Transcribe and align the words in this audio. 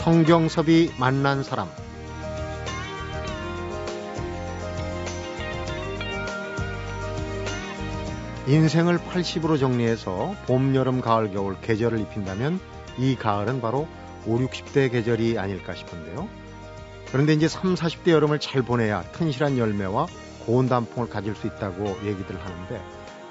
성경섭이 0.00 0.92
만난 0.98 1.42
사람 1.42 1.68
인생을 8.46 8.96
80으로 8.96 9.60
정리해서 9.60 10.34
봄, 10.46 10.74
여름, 10.74 11.02
가을, 11.02 11.30
겨울 11.30 11.60
계절을 11.60 12.00
입힌다면 12.00 12.60
이 12.96 13.14
가을은 13.14 13.60
바로 13.60 13.86
5, 14.24 14.38
60대 14.38 14.90
계절이 14.90 15.38
아닐까 15.38 15.74
싶은데요. 15.74 16.30
그런데 17.12 17.34
이제 17.34 17.46
3, 17.46 17.74
40대 17.74 18.10
여름을 18.10 18.40
잘 18.40 18.62
보내야 18.62 19.02
튼실한 19.12 19.58
열매와 19.58 20.06
고운 20.46 20.66
단풍을 20.66 21.10
가질 21.10 21.34
수 21.34 21.46
있다고 21.46 21.98
얘기들 22.06 22.42
하는데 22.42 22.82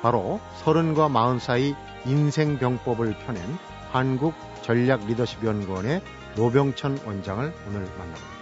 바로 0.03 0.39
30과 0.63 1.11
40 1.11 1.41
사이 1.41 1.75
인생병법을 2.05 3.17
펴낸 3.25 3.43
한국 3.91 4.35
전략 4.61 5.07
리더십 5.07 5.43
연구원의 5.43 6.03
노병천 6.39 6.99
원장을 7.05 7.51
오늘 7.67 7.81
만나봅니다. 7.81 8.39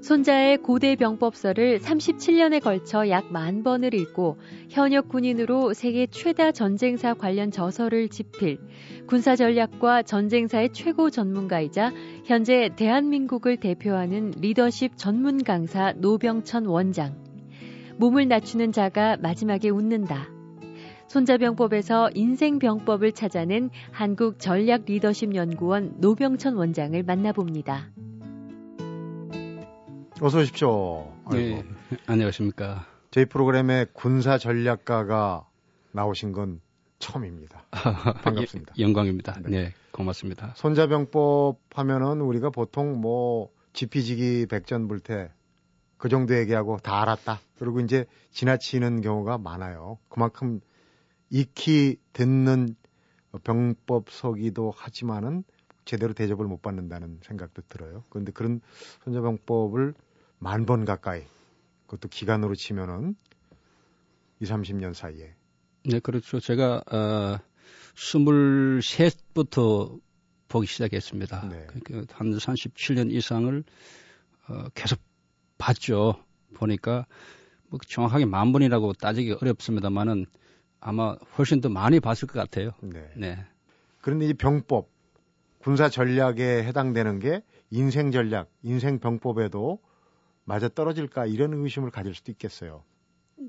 손자의 0.00 0.56
고대 0.62 0.96
병법서를 0.96 1.80
37년에 1.80 2.62
걸쳐 2.62 3.10
약 3.10 3.30
만 3.30 3.62
번을 3.62 3.92
읽고 3.92 4.38
현역 4.70 5.10
군인으로 5.10 5.74
세계 5.74 6.06
최다 6.06 6.52
전쟁사 6.52 7.12
관련 7.12 7.50
저서를 7.50 8.08
집필, 8.08 8.58
군사 9.06 9.36
전략과 9.36 10.04
전쟁사의 10.04 10.72
최고 10.72 11.10
전문가이자 11.10 11.92
현재 12.24 12.70
대한민국을 12.74 13.58
대표하는 13.58 14.30
리더십 14.38 14.96
전문 14.96 15.44
강사 15.44 15.92
노병천 15.92 16.64
원장. 16.64 17.25
몸을 17.98 18.28
낮추는 18.28 18.72
자가 18.72 19.16
마지막에 19.16 19.70
웃는다. 19.70 20.28
손자병법에서 21.08 22.10
인생병법을 22.14 23.12
찾아낸 23.12 23.70
한국 23.90 24.38
전략 24.38 24.84
리더십 24.86 25.34
연구원 25.34 25.94
노병천 25.98 26.56
원장을 26.56 27.00
만나봅니다. 27.02 27.90
어서 30.20 30.38
오십시오. 30.38 31.12
네, 31.30 31.62
안녕하십니까. 32.06 32.86
저희 33.10 33.24
프로그램에 33.24 33.86
군사 33.92 34.36
전략가가 34.36 35.46
나오신 35.92 36.32
건 36.32 36.60
처음입니다. 36.98 37.64
반갑습니다. 38.22 38.74
예, 38.78 38.82
영광입니다. 38.82 39.40
네. 39.44 39.50
네, 39.50 39.74
고맙습니다. 39.92 40.52
손자병법 40.56 41.60
하면은 41.74 42.20
우리가 42.20 42.50
보통 42.50 43.00
뭐 43.00 43.50
지피지기 43.74 44.46
백전불태 44.46 45.30
그 45.98 46.08
정도 46.08 46.36
얘기하고 46.36 46.78
다 46.78 47.02
알았다. 47.02 47.40
그리고 47.58 47.80
이제 47.80 48.06
지나치는 48.30 49.00
경우가 49.00 49.38
많아요. 49.38 49.98
그만큼 50.08 50.60
익히 51.30 51.96
듣는 52.12 52.76
병법 53.44 54.10
서기도 54.10 54.72
하지만은 54.76 55.44
제대로 55.84 56.12
대접을 56.14 56.46
못 56.46 56.62
받는다는 56.62 57.20
생각도 57.22 57.62
들어요. 57.68 58.04
그런데 58.10 58.32
그런 58.32 58.60
손자병법을 59.04 59.94
만 60.38 60.66
번 60.66 60.84
가까이 60.84 61.22
그것도 61.86 62.08
기간으로 62.08 62.54
치면은 62.54 63.14
2, 64.40 64.44
30년 64.44 64.94
사이에. 64.94 65.34
네, 65.84 66.00
그렇죠. 66.00 66.40
제가 66.40 66.82
어 66.90 67.38
23부터 67.94 70.00
보기 70.48 70.66
시작했습니다. 70.66 71.48
네. 71.48 71.66
그러니까 71.84 72.14
한 72.18 72.32
37년 72.32 73.10
이상을 73.10 73.64
어 74.48 74.68
계속 74.74 74.98
봤죠. 75.58 76.14
보니까 76.54 77.06
뭐 77.68 77.78
정확하게 77.86 78.24
만 78.24 78.52
번이라고 78.52 78.94
따지기 78.94 79.36
어렵습니다만은 79.40 80.26
아마 80.80 81.16
훨씬 81.36 81.60
더 81.60 81.68
많이 81.68 82.00
봤을 82.00 82.28
것 82.28 82.38
같아요. 82.38 82.70
네. 82.80 83.10
네. 83.16 83.44
그런데 84.00 84.26
이 84.26 84.34
병법 84.34 84.88
군사 85.58 85.88
전략에 85.88 86.62
해당되는 86.62 87.18
게 87.18 87.42
인생 87.70 88.12
전략, 88.12 88.48
인생 88.62 89.00
병법에도 89.00 89.80
맞아 90.44 90.68
떨어질까 90.68 91.26
이런 91.26 91.52
의심을 91.54 91.90
가질 91.90 92.14
수도 92.14 92.30
있겠어요. 92.30 92.84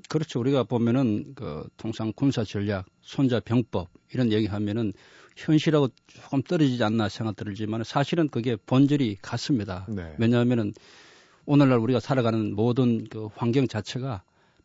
그렇죠. 0.08 0.40
우리가 0.40 0.64
보면은 0.64 1.34
그 1.34 1.68
통상 1.76 2.12
군사 2.14 2.44
전략, 2.44 2.86
손자 3.00 3.40
병법 3.40 3.88
이런 4.12 4.32
얘기하면은 4.32 4.92
현실하고 5.36 5.88
조금 6.06 6.42
떨어지지 6.42 6.82
않나 6.82 7.08
생각 7.08 7.36
들지만 7.36 7.84
사실은 7.84 8.28
그게 8.28 8.56
본질이 8.56 9.18
같습니다. 9.22 9.86
네. 9.88 10.14
왜냐하면은 10.18 10.72
오늘날 11.50 11.78
우리가 11.78 11.98
살아가는 11.98 12.54
모든 12.54 13.08
그 13.08 13.28
환경 13.34 13.66
자체가 13.66 14.22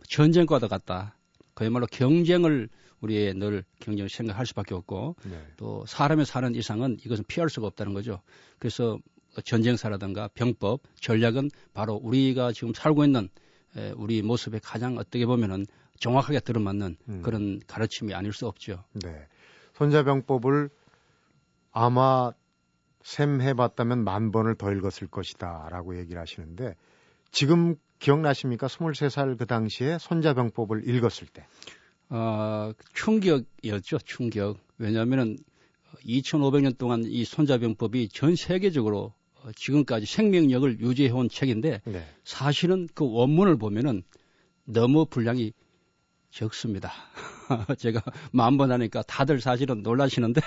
전쟁과도 0.09 0.67
같다. 0.67 1.16
그야말로 1.53 1.85
경쟁을 1.85 2.67
우리의 2.99 3.35
늘 3.35 3.63
경쟁을 3.79 4.09
생각할 4.09 4.45
수밖에 4.45 4.75
없고 4.75 5.16
네. 5.23 5.41
또 5.55 5.85
사람의 5.88 6.25
사는 6.25 6.53
이상은 6.53 6.97
이것은 7.05 7.23
피할 7.29 7.49
수가 7.49 7.67
없다는 7.67 7.94
거죠. 7.94 8.19
그래서 8.59 8.99
전쟁사라든가 9.45 10.27
병법, 10.33 10.81
전략은 10.99 11.51
바로 11.73 11.94
우리가 11.94 12.51
지금 12.51 12.73
살고 12.73 13.05
있는 13.05 13.29
우리 13.95 14.21
모습에 14.21 14.59
가장 14.61 14.97
어떻게 14.97 15.25
보면은 15.25 15.65
정확하게 16.01 16.41
들어맞는 16.41 16.97
음. 17.07 17.21
그런 17.21 17.61
가르침이 17.65 18.13
아닐 18.13 18.33
수 18.33 18.45
없죠. 18.45 18.83
네. 18.91 19.25
손자병법을 19.75 20.69
아마 21.71 22.33
샘 23.03 23.41
해봤다면 23.41 24.03
만 24.03 24.31
번을 24.31 24.56
더 24.56 24.72
읽었을 24.72 25.08
것이다 25.08 25.68
라고 25.69 25.97
얘기를 25.97 26.19
하시는데 26.19 26.75
지금 27.31 27.75
기억나십니까? 28.00 28.68
23살 28.68 29.38
그 29.38 29.46
당시에 29.46 29.97
손자병법을 30.00 30.88
읽었을 30.88 31.28
때. 31.28 31.46
어, 32.09 32.72
충격이었죠, 32.94 34.00
충격. 34.06 34.59
왜냐하면은 34.78 35.38
2500년 36.06 36.78
동안 36.78 37.03
이 37.06 37.24
손자병법이 37.24 38.09
전 38.09 38.36
세계적으로 38.36 39.13
어, 39.36 39.52
지금까지 39.56 40.06
생명력을 40.06 40.80
유지해온 40.80 41.30
책인데 41.30 41.81
네. 41.86 42.06
사실은 42.24 42.88
그 42.94 43.09
원문을 43.09 43.58
보면은 43.58 44.03
너무 44.66 45.06
분량이 45.06 45.53
적습니다. 46.30 46.92
제가 47.78 48.02
만 48.31 48.58
번 48.58 48.72
하니까 48.72 49.02
다들 49.03 49.41
사실은 49.41 49.81
놀라시는데 49.84 50.41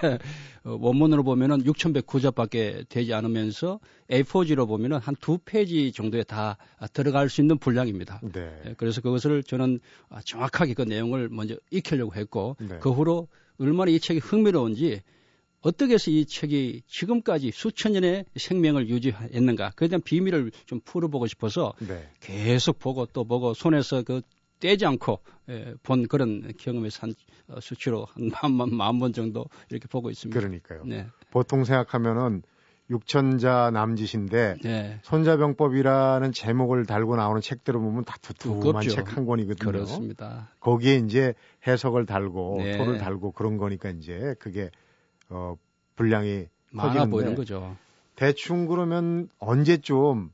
어, 0.65 0.79
원문으로 0.81 1.23
보면은 1.25 1.65
6,109자밖에 1.65 2.89
되지 2.89 3.15
않으면서 3.15 3.81
A4지로 4.11 4.67
보면은 4.67 4.99
한 4.99 5.17
두 5.21 5.39
페이지 5.39 5.91
정도에 5.93 6.23
다 6.23 6.57
들어갈 6.93 7.29
수 7.29 7.41
있는 7.41 7.59
분량입니다. 7.59 8.21
네. 8.33 8.63
예, 8.67 8.75
그래서 8.77 9.01
그것을 9.01 9.43
저는 9.43 9.81
정확하게 10.25 10.75
그 10.75 10.83
내용을 10.83 11.29
먼저 11.31 11.57
익히려고 11.71 12.15
했고 12.15 12.57
네. 12.61 12.79
그 12.81 12.91
후로 12.91 13.29
얼마나 13.59 13.91
이 13.91 13.99
책이 13.99 14.21
흥미로운지 14.21 15.01
어떻게 15.63 15.95
해서 15.95 16.11
이 16.13 16.27
책이 16.27 16.83
지금까지 16.87 17.51
수천 17.53 17.93
년의 17.95 18.25
생명을 18.37 18.89
유지했는가 18.89 19.73
그에 19.75 19.89
대한 19.89 20.01
비밀을 20.03 20.53
좀 20.67 20.81
풀어보고 20.85 21.27
싶어서 21.27 21.73
네. 21.81 22.09
계속 22.21 22.79
보고 22.79 23.07
또 23.07 23.25
보고 23.25 23.53
손에서 23.53 24.03
그 24.03 24.21
떼지 24.61 24.87
않고 24.87 25.21
예, 25.49 25.75
본 25.83 26.07
그런 26.09 26.53
경험의 26.59 26.91
산 26.91 27.15
어, 27.49 27.61
수치로 27.61 28.07
한만 28.33 28.99
번 28.99 29.13
정도 29.13 29.47
이렇게 29.71 29.87
보고 29.89 30.11
있습니다. 30.11 30.39
그러니까요. 30.39 30.85
네. 30.85 31.07
보통 31.31 31.65
생각하면은 31.65 32.43
육천자 32.89 33.71
남짓인데 33.73 34.59
네. 34.63 35.01
손자병법이라는 35.03 36.33
제목을 36.33 36.87
달고 36.87 37.17
나오는 37.17 37.41
책들을 37.41 37.81
보면 37.81 38.05
다 38.05 38.17
두툼한 38.23 38.89
책 38.89 39.17
한 39.17 39.27
권이거든요. 39.27 39.73
그렇습니다. 39.73 40.51
거기에 40.61 40.97
이제 40.97 41.35
해석을 41.67 42.07
달고 42.07 42.57
네. 42.59 42.77
토를 42.79 42.99
달고 42.99 43.33
그런 43.33 43.57
거니까 43.57 43.91
이제 43.91 44.35
그게 44.39 44.71
어 45.29 45.57
분량이 45.97 46.47
많아 46.71 47.07
보이는 47.07 47.35
거죠. 47.35 47.77
대충 48.15 48.67
그러면 48.67 49.29
언제쯤 49.39 50.31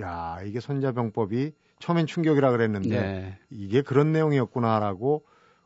야 0.00 0.38
이게 0.44 0.60
손자병법이 0.60 1.52
처음엔 1.84 2.06
충격이라 2.06 2.50
그랬는데 2.50 2.88
네. 2.88 3.38
이게 3.50 3.82
그런 3.82 4.10
내용이었구나라고 4.10 5.22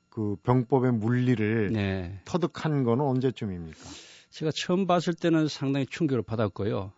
그 0.09 0.35
병법의 0.43 0.95
물리를 0.95 1.73
네. 1.73 2.21
터득한 2.25 2.83
거는 2.83 3.05
언제쯤입니까? 3.05 3.79
제가 4.31 4.51
처음 4.53 4.89
봤을 4.89 5.15
때는 5.15 5.47
상당히 5.47 5.87
충격을 5.87 6.25
받았고요. 6.25 6.93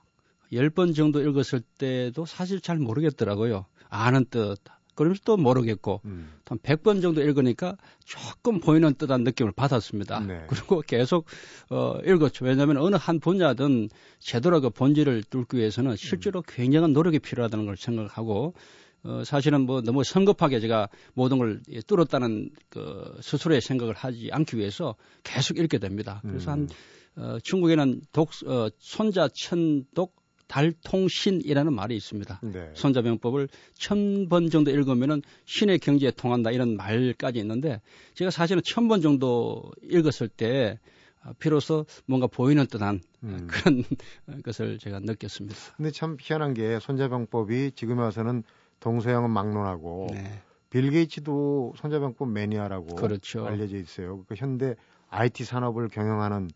10번 0.55 0.96
정도 0.96 1.20
읽었을 1.20 1.61
때도 1.78 2.25
사실 2.25 2.62
잘 2.62 2.78
모르겠더라고요. 2.78 3.67
아는 3.90 4.25
뜻, 4.31 4.56
그러면서 4.94 5.20
또 5.26 5.37
모르겠고 5.37 6.00
음. 6.06 6.32
한 6.46 6.58
100번 6.58 7.02
정도 7.02 7.20
읽으니까 7.20 7.76
조금 8.05 8.58
보이는 8.58 8.94
듯한 8.94 9.23
느낌을 9.23 9.52
받았습니다. 9.52 10.20
네. 10.20 10.44
그리고 10.49 10.81
계속 10.81 11.26
어 11.69 11.99
읽었죠. 12.06 12.46
왜냐하면 12.46 12.78
어느 12.78 12.96
한 12.96 13.20
분야든 13.20 13.90
제대로 14.19 14.62
그 14.62 14.70
본질을 14.70 15.25
뚫기 15.25 15.58
위해서는 15.58 15.96
실제로 15.96 16.40
음. 16.40 16.43
굉장한 16.46 16.94
노력이 16.94 17.19
필요하다는 17.19 17.66
걸 17.66 17.76
생각하고 17.76 18.55
어, 19.02 19.23
사실은 19.25 19.62
뭐 19.62 19.81
너무 19.81 20.05
성급하게 20.05 20.61
제가 20.61 20.88
모든 21.14 21.38
걸 21.38 21.61
뚫었다는 21.87 22.50
그 22.69 23.17
스스로의 23.23 23.61
생각을 23.61 23.94
하지 23.94 24.29
않기 24.32 24.56
위해서 24.56 24.94
계속 25.25 25.58
읽게 25.58 25.79
됩니다. 25.79 26.20
그래서 26.23 26.52
음. 26.52 26.69
한 27.17 27.25
어, 27.35 27.38
중국에는 27.43 28.02
독 28.12 28.31
어, 28.47 28.69
손자 28.79 29.29
천독 29.35 30.20
달통신이라는 30.49 31.73
말이 31.73 31.94
있습니다. 31.97 32.41
네. 32.43 32.70
손자병법을 32.75 33.49
천 33.75 34.29
번 34.29 34.50
정도 34.50 34.70
읽으면은 34.73 35.23
신의 35.44 35.79
경지에 35.79 36.11
통한다 36.11 36.50
이런 36.50 36.76
말까지 36.76 37.38
있는데 37.38 37.81
제가 38.14 38.31
사실은 38.31 38.61
천 38.64 38.88
번 38.88 39.00
정도 39.00 39.70
읽었을 39.88 40.29
때 40.29 40.79
아, 41.23 41.32
비로소 41.38 41.85
뭔가 42.06 42.26
보이는 42.26 42.67
듯한 42.67 43.00
음. 43.23 43.47
그런 43.49 43.85
것을 44.44 44.79
제가 44.79 45.00
느꼈습니다. 45.00 45.56
근데 45.76 45.91
참 45.91 46.17
희한한 46.20 46.55
게 46.55 46.79
손자병법이 46.81 47.73
지금 47.76 47.99
와서는 47.99 48.43
동서양은 48.80 49.30
막론하고 49.30 50.08
네. 50.12 50.42
빌 50.70 50.90
게이츠도 50.90 51.74
손자병법 51.76 52.30
매니아라고 52.30 52.94
그렇죠. 52.96 53.44
알려져 53.46 53.76
있어요. 53.76 54.24
그러니까 54.24 54.34
현대 54.36 54.76
IT 55.08 55.44
산업을 55.44 55.88
경영하는 55.88 56.50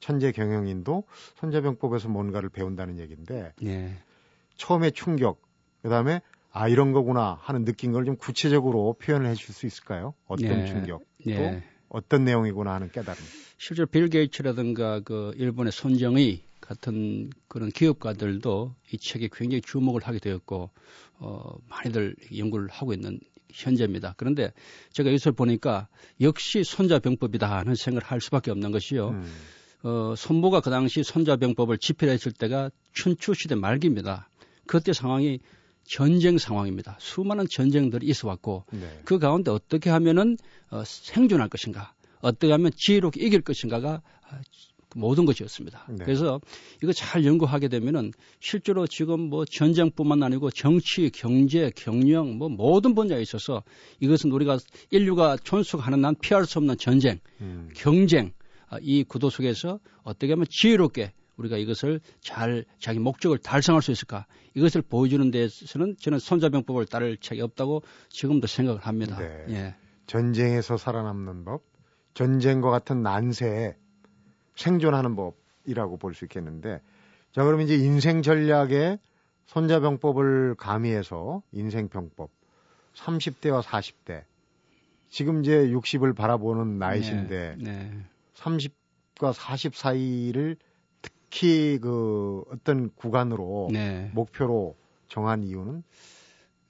천재 0.00 0.32
경영인도 0.32 1.04
손자병법에서 1.36 2.08
뭔가를 2.08 2.48
배운다는 2.48 2.98
얘기인데 2.98 3.52
네. 3.60 3.96
처음에 4.56 4.90
충격, 4.90 5.40
그다음에 5.82 6.20
아 6.52 6.68
이런 6.68 6.92
거구나 6.92 7.38
하는 7.40 7.64
느낀 7.64 7.92
걸 7.92 8.04
좀 8.04 8.16
구체적으로 8.16 8.94
표현을 8.94 9.26
해줄 9.28 9.54
수 9.54 9.66
있을까요? 9.66 10.14
어떤 10.26 10.58
네. 10.58 10.64
충격, 10.64 11.00
또 11.00 11.26
네. 11.26 11.62
어떤 11.88 12.24
내용이구나 12.24 12.74
하는 12.74 12.90
깨달음. 12.90 13.24
실제로 13.58 13.86
빌 13.86 14.08
게이츠라든가 14.08 15.00
그 15.00 15.32
일본의 15.36 15.70
손정의 15.72 16.42
같은 16.60 17.30
그런 17.48 17.68
기업가들도 17.70 18.74
이 18.92 18.98
책에 18.98 19.28
굉장히 19.32 19.60
주목을 19.60 20.02
하게 20.02 20.18
되었고 20.18 20.70
어 21.20 21.56
많이들 21.68 22.16
연구를 22.36 22.68
하고 22.68 22.92
있는 22.92 23.20
현재입니다. 23.52 24.14
그런데 24.16 24.52
제가 24.92 25.10
이것을 25.10 25.32
보니까 25.32 25.88
역시 26.20 26.64
손자병법이다 26.64 27.50
하는 27.58 27.74
생각을 27.74 28.02
할 28.04 28.20
수밖에 28.20 28.50
없는 28.50 28.70
것이요. 28.70 29.10
음. 29.10 29.26
어, 29.82 30.14
손보가 30.16 30.60
그 30.60 30.70
당시 30.70 31.02
손자병법을 31.02 31.78
집필했을 31.78 32.32
때가 32.32 32.70
춘추 32.92 33.34
시대 33.34 33.54
말기입니다. 33.54 34.28
그때 34.66 34.92
상황이 34.92 35.40
전쟁 35.84 36.38
상황입니다. 36.38 36.96
수많은 37.00 37.46
전쟁들이 37.50 38.06
있어 38.06 38.28
왔고 38.28 38.64
네. 38.72 39.00
그 39.04 39.18
가운데 39.18 39.50
어떻게 39.50 39.90
하면은 39.90 40.36
어, 40.70 40.84
생존할 40.84 41.48
것인가, 41.48 41.94
어떻게 42.20 42.52
하면 42.52 42.70
지혜롭게 42.76 43.24
이길 43.24 43.40
것인가가 43.40 44.02
아, 44.28 44.40
모든 44.96 45.24
것이었습니다. 45.24 45.86
네. 45.90 46.04
그래서 46.04 46.40
이거 46.82 46.92
잘 46.92 47.24
연구하게 47.24 47.68
되면은 47.68 48.12
실제로 48.40 48.86
지금 48.86 49.20
뭐 49.28 49.44
전쟁뿐만 49.44 50.22
아니고 50.22 50.50
정치, 50.50 51.10
경제, 51.10 51.70
경영 51.74 52.38
뭐 52.38 52.48
모든 52.48 52.94
분야에 52.94 53.20
있어서 53.22 53.62
이것은 54.00 54.32
우리가 54.32 54.58
인류가 54.90 55.36
존속하는 55.36 56.00
난 56.00 56.14
피할 56.20 56.44
수 56.44 56.58
없는 56.58 56.76
전쟁, 56.78 57.20
음. 57.40 57.68
경쟁 57.74 58.32
아, 58.68 58.78
이 58.80 59.04
구도 59.04 59.30
속에서 59.30 59.80
어떻게 60.02 60.32
하면 60.32 60.46
지혜롭게 60.48 61.12
우리가 61.36 61.56
이것을 61.56 62.00
잘 62.20 62.64
자기 62.78 62.98
목적을 62.98 63.38
달성할 63.38 63.82
수 63.82 63.90
있을까 63.90 64.26
이것을 64.54 64.82
보여주는 64.82 65.30
데서는 65.30 65.96
저는 65.98 66.18
손자병법을 66.18 66.86
따를 66.86 67.16
책이 67.16 67.40
없다고 67.40 67.82
지금도 68.10 68.46
생각을 68.46 68.80
합니다. 68.80 69.18
네. 69.18 69.44
예. 69.48 69.74
전쟁에서 70.06 70.76
살아남는 70.76 71.44
법, 71.44 71.62
전쟁과 72.14 72.70
같은 72.70 73.02
난세에 73.02 73.76
생존하는 74.60 75.16
법이라고 75.16 75.96
볼 75.96 76.14
수 76.14 76.24
있겠는데 76.26 76.80
자 77.32 77.44
그럼 77.44 77.60
이제 77.60 77.74
인생 77.76 78.22
전략에 78.22 78.98
손자병법을 79.46 80.54
가미해서 80.56 81.42
인생병법 81.52 82.30
30대와 82.94 83.62
40대 83.62 84.24
지금 85.08 85.42
이제 85.42 85.68
60을 85.68 86.14
바라보는 86.14 86.78
나이신데 86.78 87.56
네, 87.58 87.64
네. 87.64 88.04
30과 88.34 89.32
40 89.32 89.74
사이를 89.74 90.56
특히 91.02 91.78
그 91.80 92.42
어떤 92.52 92.90
구간으로 92.94 93.68
네. 93.72 94.10
목표로 94.14 94.76
정한 95.08 95.42
이유는 95.42 95.82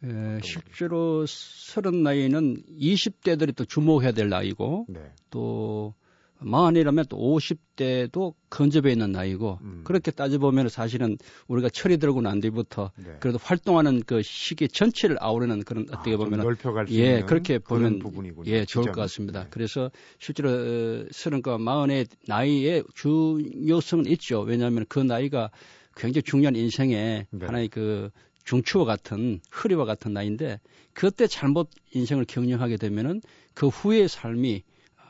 에, 0.04 0.38
실제로 0.42 1.26
서른 1.26 2.02
나이는 2.02 2.62
20대들이 2.78 3.54
또 3.54 3.64
주목해야 3.64 4.12
될 4.12 4.28
나이고 4.28 4.86
네. 4.88 5.12
또 5.30 5.94
마흔이라면 6.40 7.06
또 7.08 7.18
50대도 7.18 8.34
근접해 8.48 8.92
있는 8.92 9.12
나이고 9.12 9.58
음. 9.62 9.82
그렇게 9.84 10.10
따져보면 10.10 10.68
사실은 10.68 11.18
우리가 11.48 11.68
철이 11.68 11.98
들고 11.98 12.22
난 12.22 12.40
뒤부터 12.40 12.90
네. 12.96 13.16
그래도 13.20 13.38
활동하는 13.40 14.02
그 14.04 14.22
시기 14.22 14.68
전체를 14.68 15.16
아우르는 15.20 15.64
그런 15.64 15.86
아, 15.90 15.98
어떻게 15.98 16.16
보면 16.16 16.56
예 16.90 17.22
그렇게 17.22 17.58
보면 17.58 17.98
부분이군요. 17.98 18.50
예 18.50 18.64
좋을 18.64 18.86
것 18.86 19.00
같습니다. 19.02 19.44
네. 19.44 19.48
그래서 19.50 19.90
실제로 20.18 20.50
어, 20.50 21.06
서른과 21.10 21.58
마흔의 21.58 22.06
나이의 22.26 22.84
중요성은 22.94 24.06
있죠. 24.06 24.40
왜냐하면 24.40 24.86
그 24.88 24.98
나이가 24.98 25.50
굉장히 25.96 26.22
중요한 26.22 26.56
인생의 26.56 27.26
네. 27.30 27.46
하나의 27.46 27.68
그 27.68 28.10
중추와 28.44 28.84
같은 28.84 29.40
흐리와 29.50 29.84
같은 29.84 30.12
나이인데 30.12 30.60
그때 30.94 31.26
잘못 31.26 31.68
인생을 31.92 32.24
경영하게 32.24 32.78
되면은 32.78 33.20
그 33.54 33.68
후의 33.68 34.08
삶이 34.08 34.62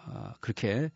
어, 0.07 0.33
그렇게 0.41 0.75
어, 0.85 0.89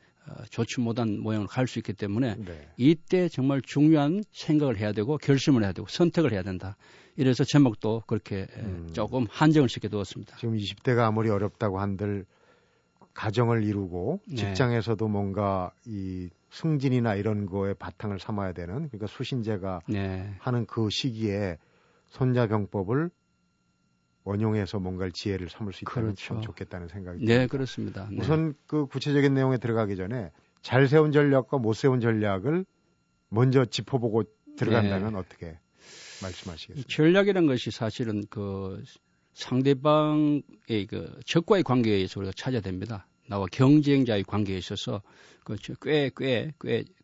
좋지 0.50 0.80
못한 0.80 1.20
모양을 1.20 1.46
갈수 1.46 1.78
있기 1.78 1.92
때문에 1.92 2.36
네. 2.36 2.68
이때 2.76 3.28
정말 3.28 3.60
중요한 3.60 4.24
생각을 4.32 4.78
해야 4.78 4.92
되고 4.92 5.18
결심을 5.18 5.62
해야 5.62 5.72
되고 5.72 5.86
선택을 5.88 6.32
해야 6.32 6.42
된다. 6.42 6.76
이래서 7.16 7.44
제목도 7.44 8.04
그렇게 8.06 8.46
음. 8.56 8.88
조금 8.92 9.26
한정을 9.30 9.68
시켜 9.68 9.88
두었습니다. 9.88 10.36
지금 10.38 10.56
20대가 10.56 11.00
아무리 11.00 11.30
어렵다고 11.30 11.78
한들 11.78 12.26
가정을 13.12 13.62
이루고 13.62 14.20
네. 14.26 14.36
직장에서도 14.36 15.06
뭔가 15.06 15.72
이 15.84 16.28
승진이나 16.50 17.14
이런 17.14 17.46
거에 17.46 17.74
바탕을 17.74 18.18
삼아야 18.18 18.52
되는 18.52 18.88
그러니까 18.88 19.06
수신제가 19.06 19.82
네. 19.88 20.34
하는 20.38 20.66
그 20.66 20.88
시기에 20.90 21.58
손자병법을 22.08 23.10
원용해서 24.24 24.78
뭔가 24.80 25.08
지혜를 25.12 25.48
삼을 25.48 25.72
수 25.72 25.84
있다면 25.84 26.14
그렇죠. 26.14 26.24
참 26.26 26.40
좋겠다는 26.40 26.88
생각이 26.88 27.18
듭니다. 27.18 27.38
네, 27.38 27.46
그렇습니다. 27.46 28.08
네. 28.10 28.18
우선 28.20 28.54
그 28.66 28.86
구체적인 28.86 29.34
내용에 29.34 29.58
들어가기 29.58 29.96
전에 29.96 30.30
잘 30.62 30.88
세운 30.88 31.12
전략과 31.12 31.58
못 31.58 31.74
세운 31.74 32.00
전략을 32.00 32.64
먼저 33.28 33.64
짚어보고 33.66 34.24
들어간다면 34.56 35.12
네. 35.12 35.18
어떻게 35.18 35.58
말씀하시겠습니까? 36.22 36.88
전략이라는 36.88 37.46
것이 37.46 37.70
사실은 37.70 38.24
그 38.30 38.82
상대방의 39.34 40.42
그 40.88 41.20
적과의 41.26 41.62
관계에 41.62 42.06
서 42.06 42.20
우리가 42.20 42.32
찾아야 42.34 42.62
됩니다. 42.62 43.06
나와 43.26 43.46
경쟁자의 43.50 44.24
관계에 44.24 44.56
있어서 44.58 45.02
그꽤꽤꽤 45.44 46.52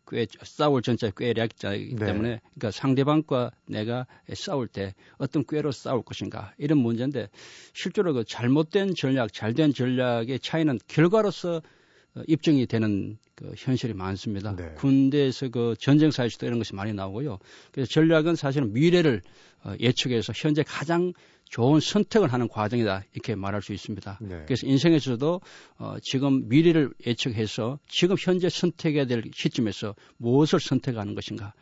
꽤 0.07 0.27
싸울 0.43 0.81
전자 0.81 1.09
꽤 1.15 1.33
략자이기 1.33 1.95
네. 1.95 2.05
때문에 2.05 2.41
그러니까 2.53 2.71
상대방과 2.71 3.51
내가 3.67 4.07
싸울 4.33 4.67
때 4.67 4.93
어떤 5.17 5.45
꾀로 5.45 5.71
싸울 5.71 6.03
것인가 6.03 6.53
이런 6.57 6.79
문제인데 6.79 7.29
실제로 7.73 8.13
그 8.13 8.23
잘못된 8.25 8.93
전략, 8.95 9.31
잘된 9.31 9.73
전략의 9.73 10.39
차이는 10.39 10.79
결과로서 10.87 11.57
어, 11.57 11.61
입증이 12.27 12.65
되는 12.65 13.17
그 13.35 13.53
현실이 13.57 13.93
많습니다. 13.93 14.55
네. 14.55 14.73
군대에서 14.75 15.49
그 15.49 15.75
전쟁사에서도 15.79 16.45
이런 16.45 16.59
것이 16.59 16.75
많이 16.75 16.93
나오고요. 16.93 17.39
그래서 17.71 17.89
전략은 17.89 18.35
사실은 18.35 18.73
미래를 18.73 19.21
어, 19.63 19.73
예측해서 19.79 20.33
현재 20.35 20.63
가장 20.63 21.13
좋은 21.45 21.79
선택을 21.79 22.31
하는 22.31 22.47
과정이다 22.47 23.03
이렇게 23.13 23.35
말할 23.35 23.61
수 23.61 23.73
있습니다. 23.73 24.19
네. 24.21 24.43
그래서 24.45 24.65
인생에서도 24.67 25.41
어, 25.77 25.95
지금 26.01 26.47
미래를 26.47 26.91
예측해서 27.05 27.79
지금 27.87 28.15
현재 28.17 28.49
선택해야 28.49 29.05
될 29.05 29.23
시점에서 29.33 29.95
무엇을 30.17 30.59
선택하는 30.59 31.13
것인가 31.15 31.53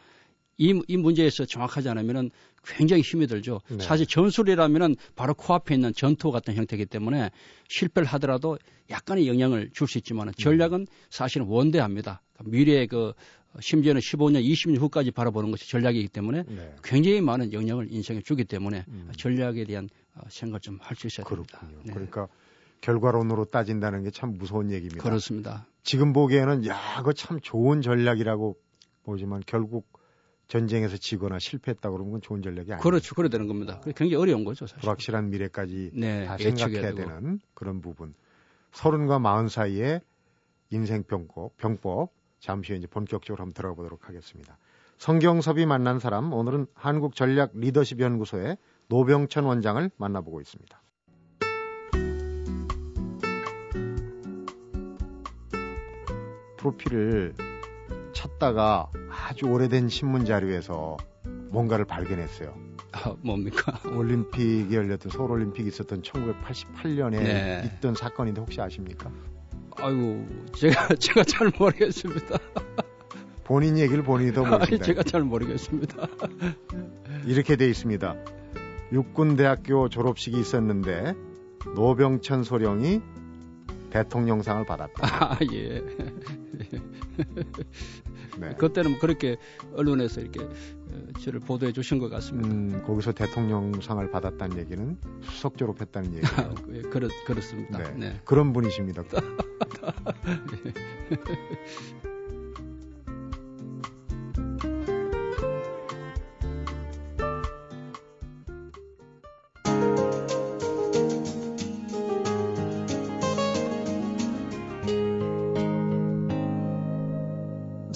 이, 0.60 0.80
이 0.88 0.98
문제에서 0.98 1.46
정확하지 1.46 1.89
않으면은 1.89 2.30
굉장히 2.63 3.01
힘이 3.01 3.25
들죠. 3.25 3.62
네. 3.70 3.80
사실 3.80 4.06
전술이라면은 4.06 4.96
바로 5.16 5.34
코앞에 5.34 5.74
있는 5.74 5.94
전투 5.94 6.30
같은 6.32 6.54
형태이기 6.54 6.86
때문에 6.86 7.32
실패를 7.70 8.08
하더라도 8.10 8.60
약간의 8.89 9.28
영향을 9.28 9.72
줄 9.74 9.88
수 9.88 9.98
있지만은 9.98 10.34
전략은 10.38 10.86
사실은 11.10 11.48
원대합니다. 11.48 12.22
그러니까 12.34 12.51
미래의 12.58 12.88
그 12.88 13.13
심지어는 13.62 14.01
15년, 14.01 14.44
20년 14.46 14.80
후까지 14.80 15.10
바라보는 15.12 15.50
것이 15.51 15.68
전략이기 15.70 16.10
때문에 16.10 16.44
네. 16.48 16.75
굉장히 16.84 17.22
많은 17.22 17.51
영향을 17.54 17.88
인생에 17.92 18.22
주기 18.22 18.44
때문에 18.44 18.84
음. 18.89 19.10
전략에 19.18 19.63
대한 19.63 19.89
어, 20.16 20.22
생각을 20.30 20.60
좀 20.60 20.78
할 20.82 20.96
수 20.98 21.08
있어야 21.08 21.25
그렇군요. 21.25 21.60
됩니다. 21.60 21.82
네. 21.86 21.94
그러니까 21.94 22.28
결과론으로 22.82 23.46
따진다는 23.46 24.04
게 24.04 24.12
참 24.12 24.38
무서운 24.38 24.72
얘기입니다. 24.72 25.01
그렇습니다. 25.04 25.66
지금 25.84 26.13
보기에는 26.13 26.66
야, 26.68 26.78
그거 26.98 27.13
참 27.13 27.39
좋은 27.42 27.82
전략이라고 27.82 28.58
보지만 29.04 29.42
결국 29.48 29.88
전쟁에서 30.50 30.98
지거나 30.98 31.39
실패했다 31.39 31.89
그러면 31.91 32.08
그건 32.08 32.22
좋은 32.22 32.41
전략이 32.41 32.74
아니에요. 32.74 32.82
그렇죠. 32.82 33.15
그래 33.15 33.29
되는 33.29 33.48
겁니다. 33.48 33.79
굉장히 33.82 34.15
어려운 34.15 34.44
거죠, 34.44 34.65
사실. 34.65 34.82
불확실한 34.82 35.29
미래까지 35.29 35.91
네, 35.94 36.25
다 36.25 36.38
생각해야 36.38 36.94
되는 36.94 37.39
그런 37.53 37.82
부분. 37.82 38.15
서른과 38.72 39.20
마흔 39.20 39.48
사이에 39.48 40.01
인생 40.72 41.03
병법, 41.03 41.56
병법, 41.58 42.12
잠시 42.39 42.72
후에 42.72 42.79
이제 42.79 42.88
본격적으로 42.88 43.44
한번 43.44 43.53
들어가 43.53 43.75
보도록 43.75 44.10
하겠습니다. 44.10 44.58
성경섭이 44.98 45.65
만난 45.68 46.00
사람, 46.00 46.34
오늘은 46.34 46.65
한국 46.74 47.15
전략 47.15 47.51
리더십 47.53 48.00
연구소의 48.00 48.58
노병천 48.88 49.46
원장을 49.46 49.91
만나보고 49.98 50.41
있습니다. 50.41 50.82
프로필을 56.58 57.36
찾다가 58.13 58.91
아주 59.29 59.45
오래된 59.45 59.89
신문 59.89 60.25
자료에서 60.25 60.98
뭔가를 61.51 61.86
발견했어요. 61.86 62.51
아, 62.93 63.13
뭡니까? 63.21 63.79
올림픽이 63.95 64.75
열렸던 64.75 65.12
서울 65.12 65.31
올림픽이 65.33 65.67
있었던 65.67 66.01
1988년에 66.01 67.12
네. 67.12 67.71
있던 67.75 67.93
사건인데 67.93 68.41
혹시 68.41 68.59
아십니까? 68.59 69.12
아이고 69.77 70.25
제가 70.55 70.88
제가 70.98 71.24
잘 71.25 71.51
모르겠습니다. 71.59 72.39
본인 73.45 73.77
얘기를 73.77 74.01
본인이 74.01 74.33
더 74.33 74.43
모르신다. 74.43 74.65
아니, 74.65 74.79
제가 74.81 75.03
잘 75.03 75.21
모르겠습니다. 75.21 76.07
이렇게 77.25 77.55
돼 77.55 77.69
있습니다. 77.69 78.15
육군대학교 78.91 79.89
졸업식이 79.89 80.39
있었는데 80.39 81.13
노병천 81.75 82.43
소령이 82.43 83.01
대통령상을 83.91 84.65
받았다. 84.65 85.33
아, 85.33 85.38
예. 85.53 85.83
네. 88.39 88.55
그때는 88.55 88.98
그렇게 89.00 89.38
언론에서 89.75 90.22
이렇게 90.22 90.41
어, 90.41 90.50
저를 91.22 91.39
보도해 91.39 91.72
주신 91.72 92.00
것 92.00 92.10
같습니다. 92.10 92.50
음, 92.50 92.84
거기서 92.86 93.12
대통령상을 93.12 94.10
받았다는 94.12 94.58
얘기는 94.58 94.98
수석 95.24 95.58
졸업했다는 95.58 96.15
얘기예요. 96.15 96.36
아, 96.38 96.53
예, 96.74 96.81
그렇, 96.81 97.10
그렇습니다. 97.25 97.79
네. 97.79 97.91
네. 97.96 98.22
그런 98.25 98.53
분이십니다. 98.53 99.03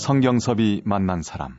성경섭이 0.08 0.82
만난 0.86 1.22
사람. 1.22 1.58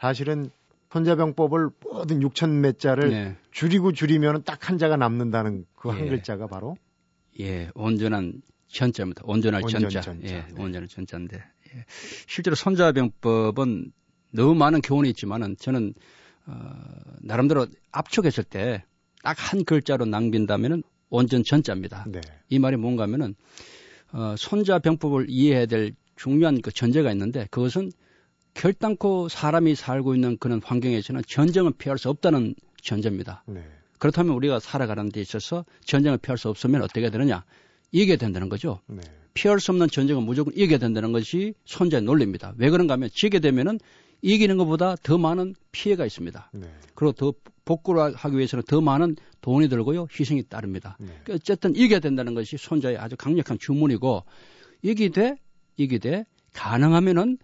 사실은 0.00 0.50
손자병법을 0.92 1.70
모든 1.82 2.20
6천 2.20 2.50
몇 2.60 2.78
자를 2.78 3.10
네. 3.10 3.36
줄이고 3.50 3.92
줄이면 3.92 4.44
딱 4.44 4.68
한 4.70 4.78
자가 4.78 4.96
남는다는 4.96 5.66
그한 5.74 6.06
예. 6.06 6.08
글자가 6.08 6.46
바로 6.46 6.76
예 7.40 7.70
온전한 7.74 8.40
전자입니다. 8.68 9.22
온전할 9.26 9.62
온전 9.64 9.80
전자. 9.82 10.00
전자. 10.00 10.26
예, 10.28 10.46
네. 10.54 10.62
온전한 10.62 10.88
전자인데 10.88 11.36
예. 11.36 11.84
실제로 12.26 12.54
손자병법은 12.56 13.92
너무 14.32 14.54
많은 14.54 14.80
교훈이 14.80 15.08
있지만은 15.10 15.56
저는 15.58 15.92
어, 16.46 16.70
나름대로 17.20 17.66
압축했을 17.92 18.44
때 18.44 18.84
딱 19.24 19.36
한 19.38 19.64
글자로 19.64 20.04
낭빈다면은 20.06 20.84
온전 21.10 21.42
전자입니다. 21.44 22.04
네. 22.08 22.20
이 22.48 22.60
말이 22.60 22.76
뭔가면은 22.76 23.34
어, 24.12 24.36
손자병법을 24.38 25.26
이해해야 25.28 25.66
될 25.66 25.94
중요한 26.16 26.60
그 26.60 26.72
전제가 26.72 27.12
있는데 27.12 27.46
그것은 27.50 27.92
결단코 28.54 29.28
사람이 29.28 29.74
살고 29.74 30.14
있는 30.14 30.38
그런 30.38 30.62
환경에서는 30.62 31.22
전쟁을 31.26 31.72
피할 31.76 31.98
수 31.98 32.08
없다는 32.08 32.54
전제입니다. 32.82 33.44
네. 33.46 33.62
그렇다면 33.98 34.34
우리가 34.34 34.60
살아가는 34.60 35.10
데 35.10 35.20
있어서 35.20 35.64
전쟁을 35.84 36.18
피할 36.18 36.38
수 36.38 36.48
없으면 36.48 36.82
어떻게 36.82 37.10
되느냐? 37.10 37.44
이기게 37.92 38.16
된다는 38.16 38.48
거죠. 38.48 38.80
네. 38.86 39.00
피할 39.34 39.60
수 39.60 39.70
없는 39.72 39.88
전쟁은 39.88 40.22
무조건 40.22 40.54
이기게 40.54 40.78
된다는 40.78 41.12
것이 41.12 41.54
손자의 41.66 42.02
논리입니다. 42.02 42.54
왜 42.56 42.70
그런가 42.70 42.94
하면 42.94 43.10
지게 43.12 43.38
되면은 43.38 43.78
이기는 44.22 44.56
것보다 44.56 44.96
더 45.02 45.18
많은 45.18 45.54
피해가 45.72 46.06
있습니다. 46.06 46.50
네. 46.54 46.66
그리고 46.94 47.12
더 47.12 47.34
복구를 47.66 48.14
하기 48.14 48.36
위해서는 48.36 48.62
더 48.66 48.80
많은 48.80 49.16
돈이 49.42 49.68
들고요. 49.68 50.08
희생이 50.18 50.44
따릅니다. 50.44 50.96
네. 50.98 51.12
어쨌든 51.30 51.76
이겨야 51.76 52.00
된다는 52.00 52.32
것이 52.34 52.56
손자의 52.56 52.96
아주 52.96 53.16
강력한 53.16 53.58
주문이고 53.58 54.24
이기되 54.82 55.36
이기되 55.76 56.24
가능하면은 56.52 57.38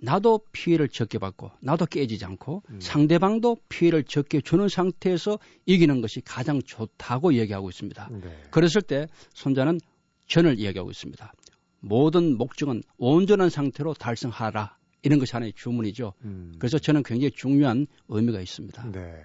나도 0.00 0.40
피해를 0.52 0.88
적게 0.88 1.18
받고 1.18 1.50
나도 1.60 1.86
깨지지 1.86 2.24
않고 2.24 2.62
음. 2.70 2.80
상대방도 2.80 3.56
피해를 3.68 4.04
적게 4.04 4.40
주는 4.40 4.68
상태에서 4.68 5.38
이기는 5.66 6.00
것이 6.00 6.20
가장 6.20 6.62
좋다고 6.62 7.34
얘기하고 7.34 7.68
있습니다. 7.68 8.08
네. 8.12 8.42
그랬을 8.50 8.82
때 8.82 9.08
손자는 9.34 9.80
전을 10.28 10.58
이야기하고 10.60 10.90
있습니다. 10.90 11.32
모든 11.80 12.36
목적은 12.36 12.82
온전한 12.96 13.50
상태로 13.50 13.94
달성하라. 13.94 14.76
이런 15.02 15.18
것이 15.18 15.32
하나의 15.32 15.52
주문이죠. 15.54 16.12
음. 16.24 16.54
그래서 16.58 16.78
저는 16.78 17.02
굉장히 17.02 17.30
중요한 17.30 17.86
의미가 18.08 18.40
있습니다. 18.40 18.90
네. 18.92 19.24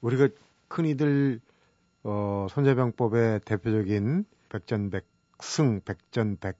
우리가 0.00 0.28
흔히들 0.68 1.40
어, 2.02 2.46
손자병법의 2.50 3.40
대표적인 3.44 4.24
백전백승, 4.48 5.80
백전백 5.84 6.56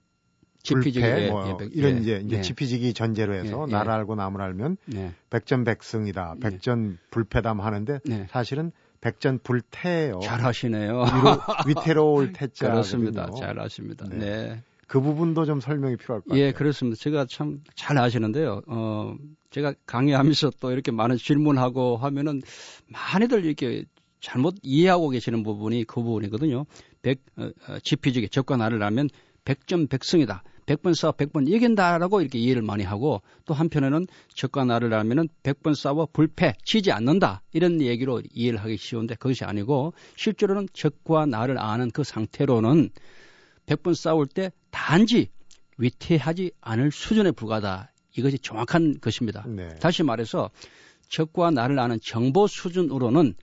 지피지기 0.65 1.29
뭐 1.31 1.49
예, 1.49 1.57
백, 1.57 1.77
이런 1.77 1.97
예, 1.97 2.01
이제 2.01 2.23
이제 2.25 2.37
예. 2.39 2.41
지피지기 2.41 2.95
전제로 2.95 3.35
해서 3.35 3.67
예, 3.69 3.73
예. 3.73 3.77
나를 3.77 3.93
알고 3.93 4.17
남을 4.17 4.41
알면 4.41 4.77
예. 4.97 5.13
백전백승이다. 5.31 6.37
백전불패담 6.41 7.61
하는데 7.61 8.01
사실은 8.31 8.73
백전불태예요. 9.01 10.21
잘하시네요. 10.21 11.05
위태로울 11.69 12.33
태자. 12.33 12.69
그렇습니다. 12.71 13.31
잘하십니다. 13.39 14.07
네. 14.11 14.19
네. 14.19 14.63
그 14.87 15.01
부분도 15.01 15.45
좀 15.45 15.61
설명이 15.61 15.97
필요할 15.97 16.21
것 16.23 16.29
같아요. 16.29 16.43
예, 16.43 16.53
그렇습니다. 16.53 16.97
제가 17.01 17.27
참 17.29 17.61
잘 17.75 17.99
아시는데요. 17.99 18.63
어, 18.67 19.15
제가 19.51 19.75
강의하면서 19.87 20.53
또 20.61 20.71
이렇게 20.73 20.91
많은 20.91 21.17
질문하고 21.17 21.97
하면은 21.99 22.41
많이들 22.89 23.45
이렇게 23.45 23.85
잘못 24.21 24.55
이해하고 24.63 25.11
계시는 25.11 25.43
부분이 25.43 25.85
그 25.85 25.97
부분이거든요. 26.03 26.65
백, 27.03 27.21
어, 27.37 27.51
어, 27.69 27.79
지피지기 27.83 28.31
적과 28.31 28.57
나를 28.57 28.83
알면 28.83 29.11
백전백승이다. 29.45 30.43
100번 30.67 30.95
싸워 30.95 31.13
100번 31.13 31.49
이긴다라고 31.49 32.21
이렇게 32.21 32.39
이해를 32.39 32.63
많이 32.63 32.85
하고 32.85 33.23
또 33.45 33.55
한편에는 33.55 34.07
적과 34.35 34.65
나를 34.65 34.93
알면은 34.95 35.29
100번 35.43 35.75
싸워 35.75 36.07
불패, 36.13 36.55
치지 36.65 36.93
않는다. 36.93 37.43
이런 37.53 37.81
얘기로 37.81 38.23
이해를 38.33 38.61
하기 38.61 38.77
쉬운데 38.77 39.15
그것이 39.15 39.45
아니고 39.45 39.95
실제로는 40.17 40.69
적과 40.73 41.27
나를 41.27 41.59
아는 41.59 41.91
그 41.91 42.05
상태로는 42.05 42.91
100번 43.67 43.95
싸울 43.95 44.27
때 44.27 44.53
단지 44.71 45.29
위태하지 45.79 46.53
않을 46.61 46.93
수준에 46.93 47.31
불과하다. 47.31 47.93
이것이 48.17 48.39
정확한 48.39 49.01
것입니다. 49.01 49.45
네. 49.49 49.69
다시 49.81 50.03
말해서 50.03 50.51
적과 51.09 51.51
나를 51.51 51.79
아는 51.79 51.99
정보 52.03 52.47
수준으로는 52.47 53.35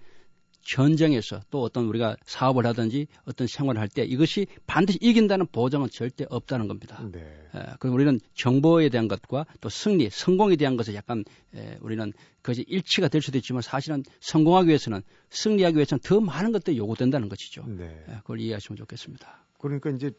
전쟁에서 0.62 1.42
또 1.50 1.62
어떤 1.62 1.86
우리가 1.86 2.16
사업을 2.26 2.66
하든지 2.66 3.08
어떤 3.26 3.48
생활을 3.48 3.80
할 3.82 3.88
때 3.90 4.04
이것이 4.04 4.48
반드시 4.68 4.98
이긴다는 5.02 5.48
보장은 5.52 5.90
절대 5.92 6.26
없다는 6.30 6.68
겁니다. 6.68 7.04
네. 7.12 7.20
에, 7.56 7.60
그리고 7.80 7.96
우리는 7.96 8.20
정보에 8.36 8.90
대한 8.90 9.08
것과 9.08 9.46
또 9.60 9.70
승리, 9.70 10.10
성공에 10.10 10.56
대한 10.56 10.78
것을 10.78 10.96
약간 10.96 11.26
에, 11.54 11.78
우리는 11.82 12.14
그것이 12.42 12.64
일치가 12.68 13.08
될 13.08 13.22
수도 13.22 13.38
있지만 13.38 13.62
사실은 13.62 14.04
성공하기 14.20 14.68
위해서는 14.70 15.02
승리하기 15.30 15.76
위해서는 15.76 16.00
더 16.04 16.22
많은 16.22 16.52
것들이 16.52 16.78
요구된다는 16.78 17.28
것이죠. 17.28 17.66
네. 17.68 17.86
에, 18.08 18.16
그걸 18.18 18.40
이해하시면 18.40 18.78
좋겠습니다. 18.78 19.46
그러니까 19.60 19.90
이제 19.90 20.12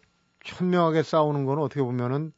현명하게 0.44 1.02
싸우는 1.02 1.44
거는 1.44 1.62
어떻게 1.62 1.80
보면은 1.82 2.32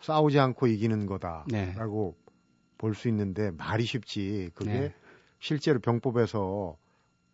싸우지 0.00 0.38
않고 0.38 0.66
이기는 0.68 1.06
거다라고 1.06 2.14
네. 2.16 2.32
볼수 2.78 3.08
있는데 3.08 3.50
말이 3.50 3.84
쉽지 3.84 4.50
그게 4.54 4.70
네. 4.70 4.94
실제로 5.40 5.78
병법에서 5.80 6.76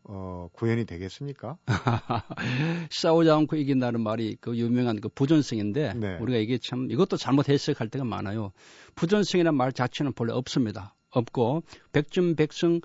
어, 0.09 0.49
구현이 0.53 0.85
되겠습니까? 0.85 1.59
싸우지 2.91 3.31
않고 3.31 3.57
이긴다는 3.57 4.01
말이 4.01 4.37
그 4.41 4.57
유명한 4.57 5.01
그 5.01 5.09
부전승인데 5.09 5.95
네. 5.95 6.19
우리가 6.19 6.39
이게 6.39 6.59
참 6.59 6.91
이것도 6.91 7.17
잘못 7.17 7.49
해석할 7.49 7.89
때가 7.89 8.05
많아요. 8.05 8.53
부전승이라는 8.95 9.57
말 9.57 9.73
자체는 9.73 10.13
본래 10.13 10.33
없습니다. 10.33 10.95
없고 11.11 11.63
백전백승 11.93 12.81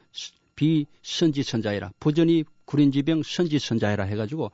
비선지선자이라 0.56 1.92
부전이 2.00 2.44
구린지병 2.66 3.24
선지선자이라 3.24 4.06
해가지고 4.06 4.52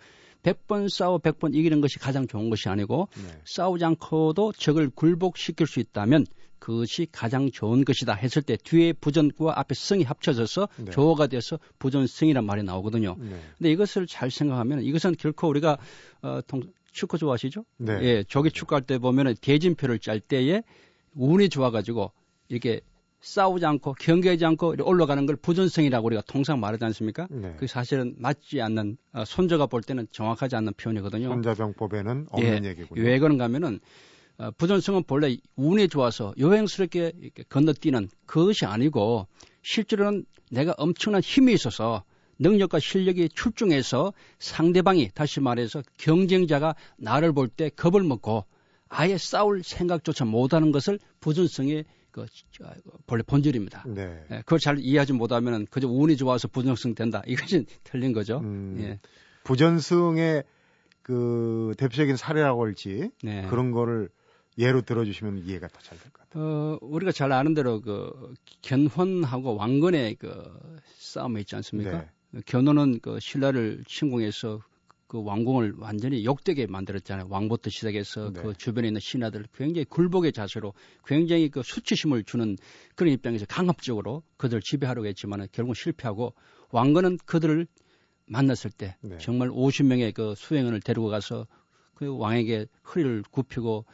100번 0.48 0.90
싸워 0.90 1.18
100번 1.20 1.54
이기는 1.54 1.82
것이 1.82 2.00
가장 2.00 2.28
좋은 2.28 2.50
것이 2.50 2.70
아니고 2.70 3.10
네. 3.16 3.42
싸우지 3.46 3.84
않고도 3.84 4.54
적을 4.54 4.90
굴복시킬 4.90 5.68
수 5.68 5.80
있다면 5.80 6.26
그것이 6.60 7.08
가장 7.12 7.52
좋은 7.52 7.86
것이다 7.86 8.14
했을 8.14 8.42
때 8.42 8.58
뒤에 8.58 8.94
부전과 8.94 9.60
앞에 9.60 9.76
성이 9.76 10.04
합쳐져서 10.04 10.70
네. 10.78 10.92
조어가 10.92 11.28
돼서 11.28 11.60
부전성이란 11.80 12.46
말이 12.46 12.64
나오거든요. 12.64 13.16
네. 13.20 13.40
근데 13.58 13.72
이것을 13.72 14.08
잘 14.08 14.32
생각하면 14.32 14.82
이것은 14.82 15.16
결코 15.18 15.48
우리가 15.50 15.78
어, 16.22 16.40
동, 16.48 16.64
축구 16.92 17.18
좋아하시죠? 17.18 17.64
네. 17.78 18.00
예, 18.02 18.24
조기 18.24 18.50
축구할 18.50 18.82
때 18.82 18.98
보면은 18.98 19.36
대진표를 19.40 20.00
짤 20.00 20.20
때에 20.20 20.64
운이 21.14 21.50
좋아가지고 21.50 22.12
이렇게 22.50 22.82
싸우지 23.22 23.66
않고 23.66 23.94
경계하지 23.94 24.46
않고 24.46 24.76
올라가는 24.84 25.26
걸 25.26 25.36
부전성이라고 25.36 26.06
우리가 26.08 26.22
통상 26.28 26.60
말하지 26.60 26.86
않습니까? 26.86 27.28
네. 27.30 27.56
그 27.58 27.68
사실은 27.68 28.16
맞지 28.18 28.62
않는 28.62 28.98
어, 29.14 29.26
손자가 29.26 29.66
볼 29.66 29.82
때는 29.82 30.08
정확하지 30.12 30.56
않는 30.56 30.74
표현이거든요. 30.78 31.28
손자병법에는 31.30 32.28
없는 32.32 32.66
예, 32.66 32.70
얘기군요. 32.70 33.02
왜 33.02 33.20
그런가 33.20 33.46
하면은 33.46 33.80
어, 34.38 34.52
부전성은 34.52 35.04
본래 35.04 35.36
운이 35.56 35.88
좋아서 35.88 36.34
여행스럽게 36.38 37.14
건너뛰는 37.50 38.10
그것이 38.26 38.66
아니고 38.66 39.28
실제로는 39.64 40.26
내가 40.52 40.74
엄청난 40.78 41.22
힘이 41.22 41.54
있어서 41.54 42.04
능력과 42.40 42.80
실력이 42.80 43.30
출중해서 43.30 44.14
상대방이 44.38 45.10
다시 45.16 45.40
말해서 45.40 45.82
경쟁자가 45.98 46.76
나를 46.98 47.34
볼 47.34 47.48
때 47.50 47.70
겁을 47.70 48.04
먹고 48.04 48.46
아예 48.90 49.18
싸울 49.18 49.64
생각조차 49.64 50.24
못하는 50.24 50.72
것을 50.72 51.00
부전성의 51.20 51.84
그 52.26 52.92
본래 53.06 53.24
본질입니다. 53.24 53.84
네. 53.88 54.26
예, 54.32 54.38
그걸 54.40 54.60
잘 54.60 54.80
이해하지 54.80 55.14
못하면 55.14 55.66
그저 55.70 55.88
운이 55.88 56.18
좋아서 56.18 56.48
부전성 56.48 56.96
된다. 56.96 57.22
이것이 57.28 57.66
틀린 57.84 58.14
거죠. 58.14 58.40
음, 58.40 58.78
예. 58.80 59.00
부전승의 59.44 60.44
그 61.02 61.74
대표적인 61.78 62.16
사례라고 62.18 62.64
할지 62.66 63.10
네. 63.24 63.46
그런 63.50 63.72
거를 63.72 64.10
예로 64.58 64.82
들어주시면 64.82 65.40
이해가 65.46 65.68
더 65.68 65.80
잘 65.82 65.98
될 66.00 66.12
것 66.12 66.22
같아요. 66.30 66.44
어, 66.44 66.78
우리가 66.82 67.12
잘 67.12 67.32
아는 67.32 67.54
대로 67.54 67.80
그 67.80 68.34
견훤하고 68.62 69.56
왕건의 69.56 70.16
그 70.16 70.44
싸움이 70.98 71.42
있지 71.42 71.56
않습니까? 71.56 72.08
네. 72.32 72.42
견훤은 72.46 73.00
그 73.02 73.20
신라를 73.22 73.84
침공해서 73.88 74.60
그 75.08 75.24
왕궁을 75.24 75.76
완전히 75.78 76.26
욕되게 76.26 76.68
만들었잖아요. 76.68 77.28
왕부터 77.30 77.70
시작해서 77.70 78.32
네. 78.34 78.42
그 78.42 78.54
주변에 78.54 78.90
있는 78.90 79.00
신하들 79.00 79.46
굉장히 79.54 79.86
굴복의 79.86 80.34
자세로 80.34 80.74
굉장히 81.06 81.50
그 81.50 81.64
수치심을 81.64 82.26
주는 82.26 82.58
그런 82.96 83.14
입장에서 83.14 83.46
강압적으로 83.46 84.24
그들을 84.36 84.62
지배하려고 84.62 85.08
했지만 85.08 85.48
결국 85.54 85.76
실패하고 85.76 86.34
왕건은 86.72 87.20
그들을 87.26 87.68
만났을 88.26 88.70
때 88.70 88.98
네. 89.02 89.18
정말 89.20 89.50
50명의 89.50 90.14
그 90.14 90.36
수행원을 90.36 90.82
데리고 90.82 91.08
가서 91.08 91.48
그 91.94 92.18
왕에게 92.18 92.68
허리를 92.94 93.24
굽히고 93.32 93.86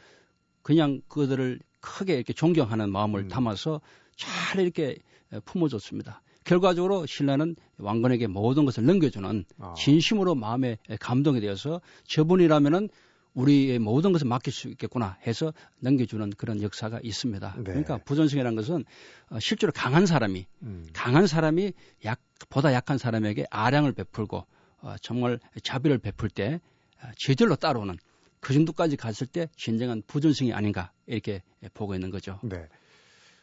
그냥 0.62 1.00
그들을 1.08 1.60
크게 1.80 2.14
이렇게 2.16 2.32
존경하는 2.32 2.90
마음을 2.90 3.20
음. 3.20 3.28
담아서 3.28 3.80
잘 4.16 4.60
이렇게 4.60 4.98
품어줬습니다. 5.44 6.22
결과적으로 6.44 7.06
신라는 7.06 7.56
왕건에게 7.78 8.26
모든 8.26 8.64
것을 8.64 8.84
넘겨주는 8.84 9.44
아. 9.58 9.74
진심으로 9.74 10.34
마음에 10.34 10.78
감동이 11.00 11.40
되어서 11.40 11.80
저분이라면은 12.04 12.88
우리의 13.34 13.80
모든 13.80 14.12
것을 14.12 14.28
맡길 14.28 14.52
수 14.52 14.68
있겠구나 14.68 15.18
해서 15.26 15.52
넘겨주는 15.80 16.30
그런 16.36 16.62
역사가 16.62 17.00
있습니다. 17.02 17.54
네. 17.56 17.62
그러니까 17.64 17.98
부전승이라는 17.98 18.54
것은 18.56 18.84
어, 19.30 19.40
실제로 19.40 19.72
강한 19.72 20.06
사람이 20.06 20.46
음. 20.62 20.86
강한 20.92 21.26
사람이 21.26 21.72
약 22.04 22.20
보다 22.48 22.72
약한 22.72 22.96
사람에게 22.96 23.46
아량을 23.50 23.92
베풀고 23.92 24.46
어, 24.82 24.94
정말 25.02 25.40
자비를 25.62 25.98
베풀 25.98 26.28
때 26.28 26.60
어, 27.02 27.08
제절로 27.16 27.56
따라오는 27.56 27.96
그 28.38 28.52
정도까지 28.52 28.96
갔을 28.96 29.26
때 29.26 29.48
진정한 29.56 30.02
부전승이 30.06 30.52
아닌가 30.52 30.92
이렇게 31.06 31.42
보고 31.72 31.94
있는 31.94 32.10
거죠. 32.10 32.38
네. 32.42 32.68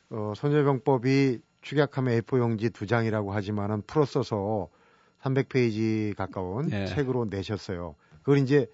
어, 0.09 0.33
선제병법이 0.37 1.39
축약하면 1.61 2.19
A4 2.19 2.39
용지 2.39 2.69
두 2.69 2.85
장이라고 2.87 3.31
하지만은 3.33 3.81
풀어 3.87 4.05
써서 4.05 4.69
300페이지 5.21 6.15
가까운 6.15 6.67
네. 6.67 6.85
책으로 6.87 7.25
내셨어요. 7.29 7.95
그걸 8.19 8.39
이제 8.39 8.67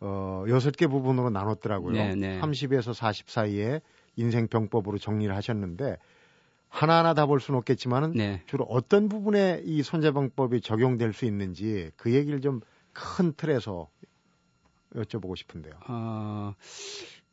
어, 0.00 0.44
여섯 0.48 0.76
개 0.76 0.86
부분으로 0.88 1.30
나눴더라고요. 1.30 1.92
네, 1.92 2.14
네. 2.16 2.40
30에서 2.40 2.92
40 2.92 3.30
사이에 3.30 3.80
인생 4.16 4.48
병법으로 4.48 4.98
정리를 4.98 5.34
하셨는데 5.34 5.96
하나하나 6.68 7.14
다 7.14 7.26
볼 7.26 7.40
수는 7.40 7.58
없겠지만은 7.58 8.12
네. 8.12 8.42
주로 8.46 8.64
어떤 8.64 9.08
부분에 9.08 9.62
이 9.64 9.82
손자병법이 9.82 10.60
적용될 10.62 11.12
수 11.12 11.24
있는지 11.26 11.90
그 11.96 12.12
얘기를 12.12 12.40
좀 12.40 12.60
큰 12.94 13.32
틀에서 13.32 13.88
여쭤보고 14.94 15.36
싶은데요. 15.36 15.72
어, 15.88 16.54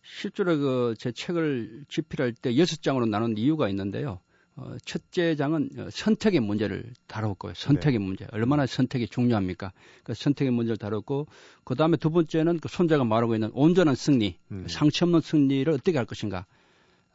실제로 0.01 0.57
그 0.57 0.95
제 0.97 1.11
책을 1.11 1.83
집필할 1.89 2.33
때 2.33 2.57
여섯 2.57 2.81
장으로 2.81 3.05
나눈 3.05 3.37
이유가 3.37 3.67
있는데요. 3.69 4.19
어, 4.59 4.77
첫째 4.83 5.35
장은 5.35 5.69
어, 5.77 5.87
선택의 5.89 6.41
문제를 6.41 6.91
다뤘고요. 7.07 7.53
선택의 7.55 7.99
네. 7.99 8.05
문제. 8.05 8.27
얼마나 8.31 8.65
선택이 8.65 9.07
중요합니까? 9.07 9.71
그 10.03 10.13
선택의 10.13 10.51
문제를 10.51 10.77
다뤘고, 10.77 11.27
그 11.63 11.75
다음에 11.75 11.97
두 11.97 12.09
번째는 12.09 12.59
그 12.59 12.67
손자가 12.67 13.03
말하고 13.03 13.35
있는 13.35 13.49
온전한 13.53 13.95
승리, 13.95 14.37
음. 14.51 14.65
상처 14.67 15.05
없는 15.05 15.21
승리를 15.21 15.71
어떻게 15.71 15.97
할 15.97 16.05
것인가. 16.05 16.45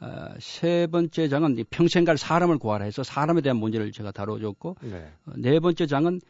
어, 0.00 0.34
세 0.40 0.86
번째 0.90 1.28
장은 1.28 1.64
평생 1.70 2.04
갈 2.04 2.16
사람을 2.16 2.58
구하라 2.58 2.84
해서 2.86 3.02
사람에 3.02 3.42
대한 3.42 3.58
문제를 3.58 3.92
제가 3.92 4.10
다뤄줬고, 4.10 4.76
네, 4.82 5.12
어, 5.26 5.32
네 5.36 5.60
번째 5.60 5.86
장은 5.86 6.20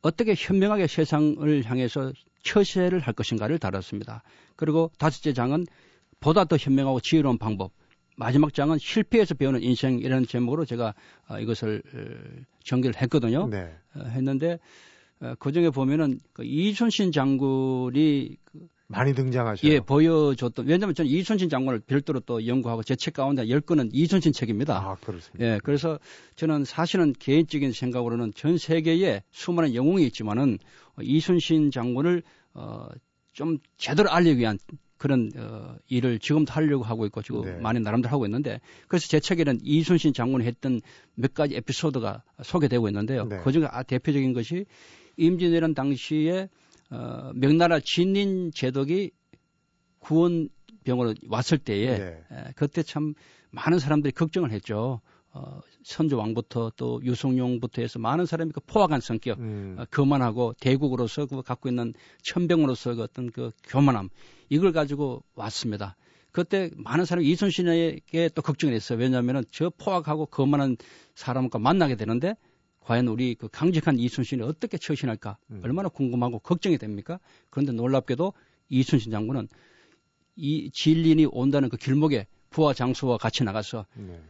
어떻게 0.00 0.34
현명하게 0.36 0.86
세상을 0.86 1.64
향해서 1.64 2.12
처세를 2.44 3.00
할 3.00 3.14
것인가를 3.14 3.58
다뤘습니다. 3.58 4.22
그리고 4.54 4.92
다섯째 4.96 5.32
장은 5.32 5.66
보다 6.20 6.44
더 6.44 6.56
현명하고 6.56 7.00
지혜로운 7.00 7.38
방법, 7.38 7.72
마지막 8.18 8.52
장은 8.52 8.78
실패에서 8.78 9.34
배우는 9.34 9.62
인생이라는 9.62 10.26
제목으로 10.26 10.64
제가 10.64 10.94
어, 11.28 11.38
이것을 11.38 11.82
어, 11.94 12.44
전개를 12.64 13.00
했거든요. 13.02 13.46
네. 13.48 13.72
어, 13.94 14.02
했는데 14.04 14.58
그 15.40 15.50
중에 15.50 15.70
보면은 15.70 16.20
그 16.32 16.44
이순신 16.44 17.10
장군이 17.10 18.36
그 18.44 18.68
많이 18.86 19.12
등장하셔요. 19.14 19.70
예, 19.70 19.80
보여줬던 19.80 20.66
왜냐하면 20.66 20.94
저는 20.94 21.10
이순신 21.10 21.48
장군을 21.48 21.80
별도로 21.80 22.20
또 22.20 22.46
연구하고 22.46 22.82
제 22.82 22.94
책 22.94 23.14
가운데 23.14 23.44
10권은 23.44 23.90
이순신 23.92 24.32
책입니다. 24.32 24.76
아, 24.78 24.94
그렇습니다. 24.94 25.44
예, 25.44 25.60
그래서 25.62 25.98
저는 26.36 26.64
사실은 26.64 27.12
개인적인 27.18 27.72
생각으로는 27.72 28.32
전 28.34 28.58
세계에 28.58 29.22
수많은 29.30 29.74
영웅이 29.74 30.04
있지만은 30.06 30.58
이순신 31.00 31.70
장군을 31.70 32.22
어, 32.54 32.86
좀 33.32 33.58
제대로 33.76 34.10
알리기 34.10 34.38
위한 34.40 34.58
그런 34.98 35.30
어, 35.36 35.76
일을 35.88 36.18
지금도 36.18 36.52
하려고 36.52 36.84
하고 36.84 37.06
있고 37.06 37.22
지금 37.22 37.42
네. 37.42 37.56
많이 37.58 37.80
나름대로 37.80 38.12
하고 38.12 38.26
있는데 38.26 38.60
그래서 38.88 39.08
제 39.08 39.20
책에는 39.20 39.60
이순신 39.62 40.12
장군이 40.12 40.44
했던 40.44 40.80
몇 41.14 41.32
가지 41.32 41.54
에피소드가 41.54 42.22
소개되고 42.42 42.88
있는데요. 42.88 43.24
네. 43.24 43.38
그 43.42 43.52
중에 43.52 43.66
아, 43.70 43.82
대표적인 43.82 44.32
것이 44.34 44.66
임진왜란 45.16 45.74
당시에 45.74 46.48
어, 46.90 47.30
명나라 47.34 47.80
진인 47.80 48.50
제독이 48.52 49.12
구원병으로 50.00 51.14
왔을 51.28 51.58
때에 51.58 51.98
네. 51.98 52.24
에, 52.32 52.52
그때 52.56 52.82
참 52.82 53.14
많은 53.50 53.78
사람들이 53.78 54.12
걱정을 54.12 54.50
했죠. 54.50 55.00
어, 55.32 55.60
선조 55.82 56.16
왕부터 56.16 56.72
또 56.76 57.00
유성룡부터 57.04 57.82
해서 57.82 57.98
많은 57.98 58.26
사람이 58.26 58.52
그 58.52 58.60
포악한 58.60 59.00
성격, 59.00 59.38
음. 59.38 59.76
어, 59.78 59.84
교만하고 59.92 60.54
대국으로서 60.58 61.26
그 61.26 61.42
갖고 61.42 61.68
있는 61.68 61.94
천병으로서 62.22 62.94
그 62.94 63.02
어떤 63.02 63.30
그 63.30 63.52
교만함 63.64 64.08
이걸 64.48 64.72
가지고 64.72 65.22
왔습니다. 65.34 65.96
그때 66.32 66.70
많은 66.76 67.04
사람이 67.04 67.28
이순신에게 67.28 68.30
또 68.34 68.42
걱정을 68.42 68.74
했어요. 68.74 68.98
왜냐하면 68.98 69.44
저 69.50 69.70
포악하고 69.70 70.26
거만한 70.26 70.76
사람과 71.14 71.58
만나게 71.58 71.96
되는데 71.96 72.34
과연 72.80 73.08
우리 73.08 73.34
그 73.34 73.48
강직한 73.48 73.98
이순신이 73.98 74.42
어떻게 74.42 74.78
처신할까 74.78 75.36
음. 75.50 75.60
얼마나 75.62 75.88
궁금하고 75.88 76.38
걱정이 76.38 76.78
됩니까? 76.78 77.18
그런데 77.50 77.72
놀랍게도 77.72 78.32
이순신 78.70 79.10
장군은 79.12 79.48
이 80.36 80.70
진린이 80.72 81.26
온다는 81.26 81.68
그 81.68 81.76
길목에 81.76 82.26
부하 82.50 82.72
장수와 82.72 83.18
같이 83.18 83.44
나가서 83.44 83.86
네. 83.94 84.20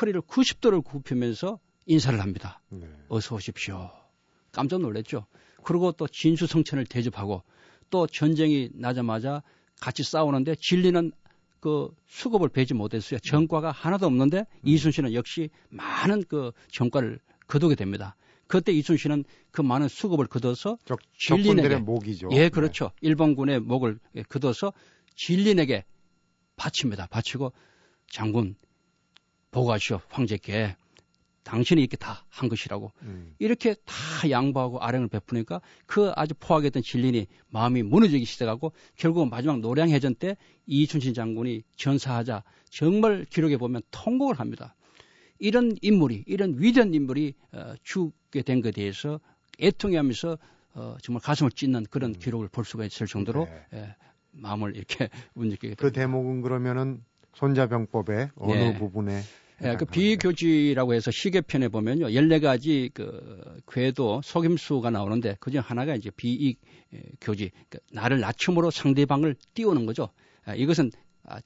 허리를 0.00 0.20
90도를 0.22 0.84
굽히면서 0.84 1.58
인사를 1.86 2.20
합니다. 2.20 2.60
네. 2.68 2.86
어서 3.08 3.36
오십시오. 3.36 3.90
깜짝 4.52 4.80
놀랐죠. 4.80 5.26
그리고 5.62 5.92
또 5.92 6.06
진수성찬을 6.08 6.86
대접하고 6.86 7.42
또 7.90 8.06
전쟁이 8.06 8.70
나자마자 8.74 9.42
같이 9.80 10.02
싸우는데 10.02 10.56
진리는 10.60 11.12
그 11.60 11.88
수급을 12.06 12.48
배지 12.48 12.74
못했어요. 12.74 13.18
전과가 13.20 13.70
하나도 13.70 14.06
없는데 14.06 14.40
음. 14.40 14.44
이순신은 14.64 15.14
역시 15.14 15.50
많은 15.68 16.24
그 16.28 16.52
전과를 16.72 17.18
거두게 17.46 17.74
됩니다. 17.74 18.16
그때 18.46 18.72
이순신은 18.72 19.24
그 19.50 19.62
많은 19.62 19.88
수급을 19.88 20.26
거둬서 20.26 20.78
적, 20.84 21.00
진린에게 21.18 21.76
목이죠. 21.78 22.28
예, 22.32 22.48
그렇죠. 22.48 22.90
네. 23.00 23.08
일본군의 23.08 23.60
목을 23.60 23.98
거둬서 24.28 24.72
진린에게 25.16 25.84
바칩니다. 26.56 27.06
바치고 27.08 27.52
장군 28.08 28.54
보고하시오 29.56 30.00
황제께 30.08 30.76
당신이 31.44 31.80
이렇게 31.80 31.96
다 31.96 32.26
한 32.36 32.50
것이라고 32.50 32.92
음. 33.02 33.34
이렇게 33.38 33.74
다 33.84 34.30
양보하고 34.30 34.80
아령을 34.80 35.08
베푸니까 35.08 35.62
그 35.86 36.12
아주 36.14 36.34
포악했던 36.38 36.82
진린이 36.82 37.26
마음이 37.48 37.82
무너지기 37.82 38.26
시작하고 38.26 38.72
결국 38.94 39.28
마지막 39.30 39.60
노량해전 39.60 40.16
때 40.16 40.36
이춘신 40.66 41.14
장군이 41.14 41.62
전사하자 41.76 42.42
정말 42.68 43.24
기록에 43.24 43.56
보면 43.56 43.80
통곡을 43.90 44.38
합니다. 44.38 44.74
이런 45.38 45.76
인물이 45.80 46.24
이런 46.26 46.56
위대한 46.58 46.92
인물이 46.92 47.34
어, 47.52 47.74
죽게 47.82 48.42
된 48.42 48.60
것에 48.60 48.72
대해서 48.72 49.18
애통해하면서 49.60 50.38
어, 50.74 50.96
정말 51.02 51.22
가슴을 51.22 51.50
찢는 51.52 51.86
그런 51.90 52.10
음. 52.10 52.18
기록을 52.18 52.48
볼 52.48 52.66
수가 52.66 52.84
있을 52.84 53.06
정도로 53.06 53.46
네. 53.46 53.66
예, 53.78 53.96
마음을 54.32 54.76
이렇게 54.76 55.08
움직이게 55.34 55.74
그 55.74 55.76
됩니다. 55.76 55.82
그 55.82 55.92
대목은 55.92 56.42
그러면은 56.42 57.02
손자병법의 57.34 58.30
어느 58.36 58.52
네. 58.52 58.78
부분에 58.78 59.22
예, 59.64 59.76
그 59.76 59.86
비교지라고 59.86 60.92
해서 60.94 61.10
시계편에 61.10 61.68
보면요. 61.68 62.06
14가지 62.08 62.90
그 62.92 63.62
궤도 63.70 64.20
속임수가 64.22 64.90
나오는데 64.90 65.36
그중 65.40 65.62
하나가 65.64 65.94
이제 65.94 66.10
비익 66.10 66.60
교지. 67.20 67.50
그러니까 67.68 67.78
나를 67.92 68.20
낮춤으로 68.20 68.70
상대방을 68.70 69.36
띄우는 69.54 69.86
거죠. 69.86 70.10
예, 70.48 70.56
이것은 70.56 70.90
아, 71.24 71.38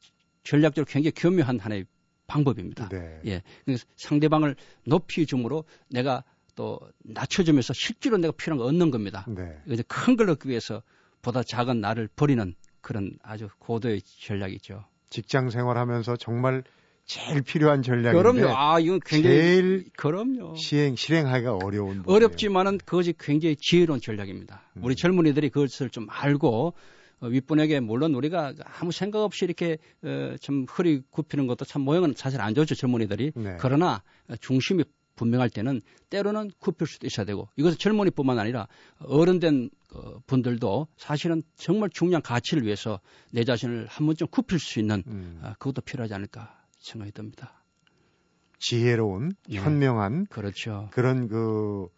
전략적으로 0.42 0.87
굉장히 0.87 1.12
교묘한 1.14 1.61
하나의 1.61 1.87
방법입니다. 2.27 2.88
네. 2.88 3.20
예. 3.27 3.42
그래서 3.64 3.85
상대방을 3.96 4.57
높이 4.85 5.27
줌으로 5.27 5.64
내가 5.88 6.25
또 6.55 6.81
낮춰주면서 7.05 7.73
실제로 7.73 8.18
내가 8.18 8.33
필요한 8.33 8.59
거 8.59 8.64
얻는 8.64 8.90
겁니다. 8.90 9.25
네. 9.29 9.59
이제 9.68 9.83
큰 9.87 10.16
걸 10.16 10.31
얻기 10.31 10.49
위해서 10.49 10.83
보다 11.23 11.42
작은 11.42 11.81
나를 11.81 12.09
버리는 12.14 12.55
그런 12.81 13.12
아주 13.23 13.49
고도의 13.59 14.03
전략이죠. 14.03 14.85
직장 15.11 15.51
생활하면서 15.51 16.16
정말 16.16 16.62
제일 17.11 17.42
필요한 17.42 17.83
전략인데. 17.83 18.16
그럼요. 18.16 18.57
아, 18.57 18.79
이건 18.79 19.01
굉장히 19.05 19.37
제일 19.37 19.85
그럼요. 19.96 20.55
시행 20.55 20.94
실행하기가 20.94 21.57
어려운 21.57 22.05
어렵지만은 22.07 22.79
그것이 22.79 23.14
굉장히 23.18 23.57
지혜로운 23.57 24.01
전략입니다. 24.01 24.62
음. 24.77 24.85
우리 24.85 24.94
젊은이들이 24.94 25.51
그것을 25.51 25.90
좀 25.90 26.07
알고 26.09 26.73
어, 27.20 27.27
윗분에게 27.27 27.81
물론 27.81 28.14
우리가 28.14 28.55
아무 28.79 28.92
생각 28.92 29.25
없이 29.25 29.44
이렇게 29.44 29.79
어, 30.05 30.37
참 30.40 30.66
허리 30.79 31.03
굽히는 31.11 31.49
것도 31.49 31.64
참 31.64 31.83
모양은 31.83 32.14
사실 32.16 32.40
안 32.40 32.55
좋죠 32.55 32.77
젊은이들이. 32.77 33.33
네. 33.35 33.57
그러나 33.59 34.05
중심이 34.40 34.85
분명할 35.16 35.51
때는 35.51 35.83
때로는 36.11 36.53
굽힐 36.61 36.87
수도 36.87 37.09
있어야 37.09 37.27
되고 37.27 37.49
이것은 37.57 37.77
젊은이뿐만 37.79 38.38
아니라 38.38 38.68
어른된 39.01 39.70
어, 39.94 40.20
분들도 40.29 40.87
사실은 40.96 41.42
정말 41.57 41.90
중요한 41.90 42.23
가치를 42.23 42.62
위해서 42.62 43.01
내 43.33 43.42
자신을 43.42 43.88
한 43.88 44.07
번쯤 44.07 44.29
굽힐 44.29 44.61
수 44.61 44.79
있는 44.79 45.03
음. 45.09 45.40
아, 45.42 45.55
그것도 45.55 45.81
필요하지 45.81 46.14
않을까 46.14 46.60
생각이 46.81 47.12
듭니다. 47.12 47.53
지혜로운 48.59 49.33
예. 49.51 49.59
현명한 49.59 50.27
그렇죠. 50.27 50.88
그런 50.93 51.29
그 51.29 51.88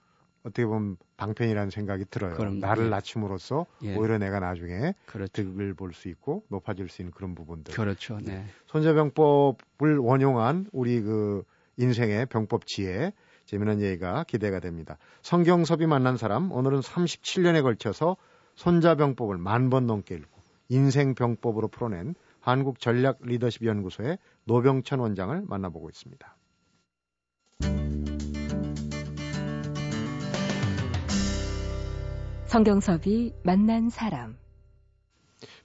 어떻게 0.44 0.66
보면 0.66 0.96
방편이라는 1.16 1.70
생각이 1.70 2.04
들어요. 2.10 2.34
그럼, 2.34 2.58
나를 2.58 2.86
예. 2.86 2.88
낮춤으로써 2.90 3.66
예. 3.84 3.94
오히려 3.96 4.18
내가 4.18 4.40
나중에 4.40 4.94
그렇죠. 5.06 5.32
득을 5.32 5.74
볼 5.74 5.92
수 5.92 6.08
있고 6.08 6.44
높아질 6.48 6.88
수 6.88 7.02
있는 7.02 7.12
그런 7.12 7.34
부분들. 7.34 7.74
그렇죠. 7.74 8.18
네. 8.20 8.44
손자병법을 8.66 9.98
원용한 9.98 10.66
우리 10.72 11.00
그 11.00 11.42
인생의 11.78 12.26
병법 12.26 12.66
지혜 12.66 13.12
재미난 13.44 13.80
얘기가 13.80 14.24
기대가 14.28 14.60
됩니다. 14.60 14.98
성경섭이 15.22 15.86
만난 15.86 16.16
사람 16.16 16.50
오늘은 16.52 16.80
37년에 16.80 17.62
걸쳐서 17.62 18.16
손자병법을 18.54 19.38
만 19.38 19.70
번 19.70 19.86
넘게 19.86 20.14
읽고 20.14 20.40
인생병법으로 20.68 21.68
풀어낸 21.68 22.14
한국 22.42 22.80
전략 22.80 23.18
리더십 23.22 23.64
연구소의 23.64 24.18
노병천 24.44 24.98
원장을 24.98 25.42
만나보고 25.46 25.88
있습니다. 25.88 26.36
성경섭이 32.46 33.32
만난 33.44 33.88
사람. 33.88 34.36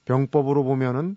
병법으로 0.06 0.64
보면은 0.64 1.16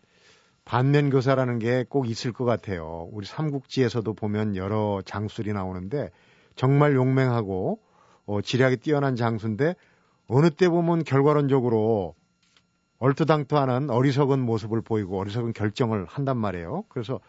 반면 0.66 1.10
교사라는 1.10 1.60
게 1.60 1.86
꼭 1.90 2.10
있을 2.10 2.34
것 2.34 2.44
같아요. 2.44 3.08
우리 3.12 3.26
삼국지에서도 3.26 4.14
보면 4.14 4.56
여러 4.56 5.02
장술이 5.06 5.54
나오는데 5.54 6.10
정말 6.56 6.96
용맹하고 6.96 7.80
어, 8.26 8.42
지략이 8.42 8.78
뛰어난 8.78 9.16
장수인데 9.16 9.76
어느 10.28 10.50
때 10.50 10.68
보면 10.70 11.04
결과론적으로 11.04 12.16
얼토당토하는 13.02 13.90
어리석은 13.90 14.40
모습을 14.40 14.82
보이고 14.82 15.20
어리석은 15.20 15.54
결정을 15.54 16.06
한단 16.06 16.38
말이에요. 16.38 16.84
그래서 16.88 17.20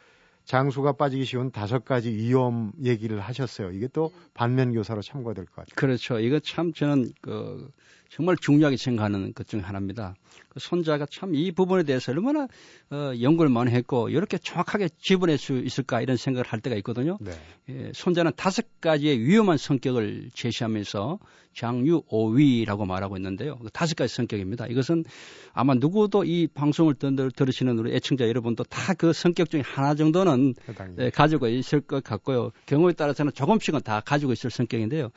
장수가 0.45 0.93
빠지기 0.93 1.25
쉬운 1.25 1.51
다섯 1.51 1.85
가지 1.85 2.11
위험 2.11 2.73
얘기를 2.83 3.21
하셨어요. 3.21 3.71
이게 3.71 3.89
또 3.89 4.13
반면 4.35 4.75
교사로 4.75 5.01
참고가 5.01 5.35
될것 5.35 5.55
같아요. 5.55 5.75
그렇죠. 5.75 6.19
이거 6.21 6.41
참 6.41 6.73
저는 6.75 7.13
그 7.23 7.71
정말 8.15 8.37
중요하게 8.37 8.77
생각하는 8.77 9.33
것 9.33 9.47
중 9.47 9.61
하나입니다. 9.61 10.15
그 10.51 10.61
손자가 10.61 11.07
참 11.11 11.35
이 11.35 11.51
부분에 11.51 11.83
대해서 11.83 12.13
얼마나 12.13 12.47
어, 12.91 13.13
연구를 13.21 13.51
많이 13.51 13.71
했고 13.71 14.11
이렇게 14.11 14.37
정확하게 14.37 14.91
집어낼 14.99 15.39
수 15.39 15.59
있을까 15.59 16.03
이런 16.03 16.19
생각을 16.19 16.47
할 16.47 16.61
때가 16.61 16.77
있거든요. 16.77 17.17
네. 17.21 17.33
예, 17.71 17.91
손자는 17.95 18.33
다섯 18.37 18.67
가지의 18.83 19.19
위험한 19.21 19.57
성격을 19.57 20.31
제시하면서 20.35 21.19
장유오위라고 21.55 22.85
말하고 22.87 23.17
있는데요. 23.17 23.57
그 23.59 23.71
다섯 23.71 23.95
가지 23.97 24.15
성격입니다. 24.15 24.67
이것은 24.67 25.05
아마 25.53 25.75
누구도 25.75 26.25
이 26.25 26.49
방송을 26.49 26.95
들으시는 27.35 27.79
우리 27.79 27.95
애청자 27.95 28.29
여러분도 28.29 28.65
다 28.65 28.93
그 28.95 29.13
성격 29.15 29.49
중에 29.51 29.63
하나 29.63 29.95
정도는 29.95 30.55
예, 30.99 31.11
가지고 31.11 31.49
있을 31.49 31.81
것 31.81 32.05
같고요. 32.05 32.51
경우에 32.67 32.93
따라서는 32.93 33.33
조금씩은 33.33 33.81
다 33.81 34.01
가지고 34.05 34.33
있을 34.33 34.51
성격인데요. 34.51 35.11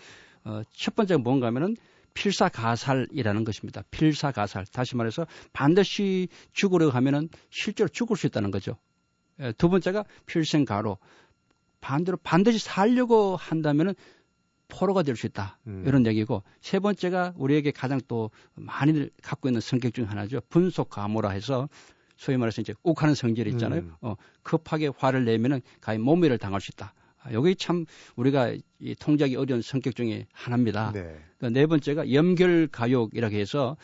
어, 0.45 0.61
첫 0.71 0.95
번째가 0.95 1.19
뭔가 1.21 1.47
하면은 1.47 1.75
필사가살이라는 2.15 3.43
것입니다. 3.43 3.83
필사가살. 3.91 4.65
다시 4.71 4.95
말해서 4.95 5.27
반드시 5.53 6.27
죽으려 6.53 6.89
하면은 6.89 7.29
실제로 7.51 7.87
죽을 7.87 8.17
수 8.17 8.25
있다는 8.25 8.49
거죠. 8.49 8.77
예, 9.39 9.51
두 9.53 9.69
번째가 9.69 10.05
필생가로. 10.25 10.97
반대로 11.81 12.17
반드시 12.23 12.57
살려고 12.57 13.35
한다면은 13.35 13.93
포로가 14.67 15.03
될 15.03 15.15
수 15.15 15.27
있다. 15.27 15.59
음. 15.67 15.83
이런 15.85 16.07
얘기고 16.07 16.41
세 16.61 16.79
번째가 16.79 17.33
우리에게 17.35 17.69
가장 17.69 18.01
또 18.07 18.31
많이 18.55 19.07
갖고 19.21 19.47
있는 19.47 19.61
성격 19.61 19.93
중 19.93 20.09
하나죠. 20.09 20.41
분속가모라 20.49 21.29
해서 21.29 21.69
소위 22.17 22.37
말해서 22.37 22.61
이제 22.61 22.73
욱하는 22.81 23.13
성질이 23.13 23.51
있잖아요. 23.51 23.81
음. 23.81 23.93
어, 24.01 24.15
급하게 24.41 24.89
화를 24.97 25.25
내면은 25.25 25.61
가히 25.81 25.99
몸매를 25.99 26.39
당할 26.39 26.61
수 26.61 26.71
있다. 26.73 26.93
여기 27.33 27.55
참 27.55 27.85
우리가 28.15 28.53
이 28.79 28.95
통제하기 28.95 29.35
어려운 29.35 29.61
성격 29.61 29.95
중에 29.95 30.27
하나입니다. 30.33 30.91
네. 30.91 31.17
그러니까 31.37 31.59
네 31.59 31.65
번째가 31.65 32.11
염결 32.11 32.67
가욕이라고 32.71 33.35
해서 33.35 33.77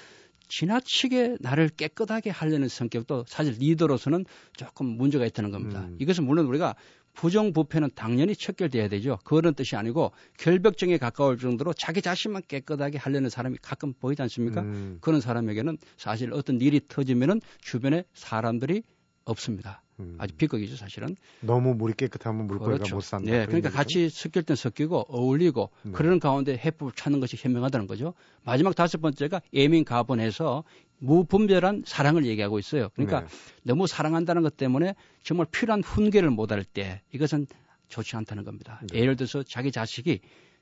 지나치게 0.47 1.37
나를 1.39 1.69
깨끗하게 1.69 2.29
하려는 2.29 2.67
성격도 2.67 3.23
사실 3.27 3.55
리더로서는 3.57 4.25
조금 4.53 4.85
문제가 4.85 5.25
있다는 5.25 5.49
겁니다. 5.49 5.85
음. 5.85 5.97
이것은 5.99 6.25
물론 6.25 6.45
우리가 6.45 6.75
부정부패는 7.13 7.91
당연히 7.95 8.35
척결돼야 8.35 8.87
되죠. 8.87 9.17
그런 9.23 9.53
뜻이 9.53 9.75
아니고 9.75 10.11
결벽증에 10.37 10.97
가까울 10.97 11.37
정도로 11.37 11.73
자기 11.73 12.01
자신만 12.01 12.43
깨끗하게 12.47 12.97
하려는 12.97 13.29
사람이 13.29 13.57
가끔 13.61 13.93
보이지 13.93 14.21
않습니까? 14.23 14.61
음. 14.61 14.97
그런 15.01 15.21
사람에게는 15.21 15.77
사실 15.97 16.33
어떤 16.33 16.59
일이 16.61 16.81
터지면은 16.87 17.41
주변에 17.59 18.03
사람들이 18.13 18.83
없습니다. 19.25 19.83
음. 20.01 20.15
아주 20.17 20.33
비극이죠, 20.35 20.75
사실은. 20.75 21.15
너무 21.39 21.73
물이 21.75 21.93
깨끗하면 21.93 22.47
물고기가 22.47 22.77
그렇죠. 22.77 22.95
못 22.95 23.01
산다. 23.01 23.25
네, 23.25 23.45
그러니까 23.45 23.69
얘기죠? 23.69 23.71
같이 23.71 24.09
섞일 24.09 24.43
땐 24.43 24.55
섞이고 24.55 25.05
어울리고 25.07 25.69
네. 25.83 25.91
그러는 25.91 26.19
가운데 26.19 26.57
해법을 26.57 26.93
찾는 26.95 27.19
것이 27.19 27.37
현명하다는 27.39 27.87
거죠. 27.87 28.13
마지막 28.43 28.75
다섯 28.75 29.01
번째가 29.01 29.41
예민 29.53 29.85
가본해서 29.85 30.63
무분별한 30.99 31.83
사랑을 31.85 32.25
얘기하고 32.25 32.59
있어요. 32.59 32.89
그러니까 32.95 33.21
네. 33.21 33.27
너무 33.63 33.87
사랑한다는 33.87 34.41
것 34.43 34.57
때문에 34.57 34.95
정말 35.23 35.47
필요한 35.51 35.83
훈계를 35.83 36.29
못할 36.29 36.63
때 36.63 37.01
이것은 37.11 37.47
좋지 37.87 38.15
않다는 38.15 38.43
겁니다. 38.43 38.81
네. 38.91 38.99
예를 38.99 39.15
들어서 39.15 39.43
자기 39.43 39.71
자식이 39.71 40.19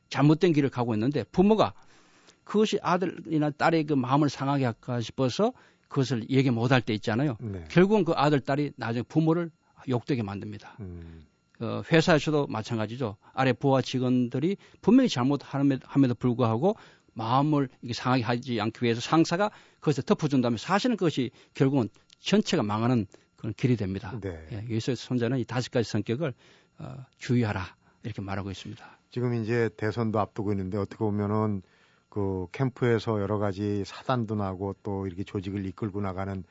잘못된 0.10 0.54
길을 0.54 0.69
가고 0.69 0.93
있는데 0.95 1.23
부모가 1.23 1.73
그것이 2.43 2.80
아들이나 2.82 3.52
딸의 3.52 3.86
그 3.86 3.93
마음을 3.93 4.30
상하게 4.30 4.65
할까 4.65 5.02
싶어서 5.02 5.54
그것을 5.89 6.30
얘기 6.30 6.49
못할 6.49 6.82
때 6.82 6.93
있잖아요. 6.93 7.36
네. 7.41 7.65
결국은 7.69 8.06
그 8.06 8.13
아들, 8.15 8.39
딸이 8.39 8.71
나중에 8.78 9.04
부모를 9.04 9.52
욕되게 9.89 10.23
만듭니다. 10.23 10.78
음. 10.80 11.25
어, 11.60 11.82
회사에서도 11.91 12.47
마찬가지죠. 12.47 13.17
아래 13.34 13.52
부하 13.52 13.82
직원들이 13.82 14.56
분명히 14.82 15.10
잘못함에도 15.10 16.15
불구하고 16.17 16.78
마음을 17.13 17.67
이게 17.82 17.93
상하게 17.93 18.23
하지 18.23 18.62
않기 18.62 18.86
위해서 18.86 19.02
상사가 19.02 19.52
그것을 19.80 20.04
덮어준다면 20.04 20.58
사실은 20.58 20.95
그것이 20.95 21.32
결국은 21.54 21.89
전체가 22.19 22.63
망하는 22.63 23.08
그런 23.36 23.54
길이 23.54 23.75
됩니다. 23.75 24.17
네. 24.21 24.47
예, 24.52 24.58
여기서 24.58 24.95
손자는 24.95 25.39
이 25.39 25.45
다섯 25.45 25.71
가지 25.71 25.89
성격을 25.89 26.34
어, 26.78 27.06
주의하라 27.17 27.65
이렇게 28.04 28.21
말하고 28.21 28.52
있습니다. 28.52 28.99
지금 29.12 29.34
이제 29.41 29.69
대선도 29.75 30.19
앞두고 30.19 30.52
있는데 30.54 30.78
어떻게 30.78 30.97
보면은 30.99 31.62
그 32.10 32.48
캠프에서 32.52 33.22
여러 33.22 33.38
가지 33.38 33.84
사단도 33.86 34.36
나고 34.36 34.76
또 34.84 35.08
이렇게 35.08 35.24
조직을 35.24 35.65
이끌고 35.65 36.02
나가는 36.02 36.43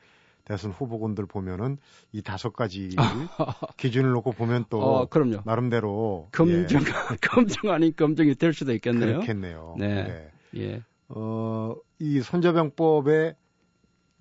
대선 0.45 0.71
후보군들 0.71 1.25
보면은 1.27 1.77
이 2.11 2.21
다섯 2.21 2.53
가지 2.53 2.89
기준을 3.77 4.09
놓고 4.11 4.31
보면 4.31 4.65
또 4.69 4.81
어, 4.81 5.05
그럼요. 5.05 5.43
나름대로 5.45 6.29
검증 6.31 6.79
예. 6.79 6.83
검증 7.21 7.69
아닌 7.69 7.93
검증이 7.95 8.35
될 8.35 8.53
수도 8.53 8.73
있겠네요. 8.73 9.19
그렇겠네요. 9.19 9.75
네. 9.77 10.03
네. 10.03 10.31
예. 10.55 10.83
어, 11.09 11.75
이 11.99 12.21
손자병법에 12.21 13.35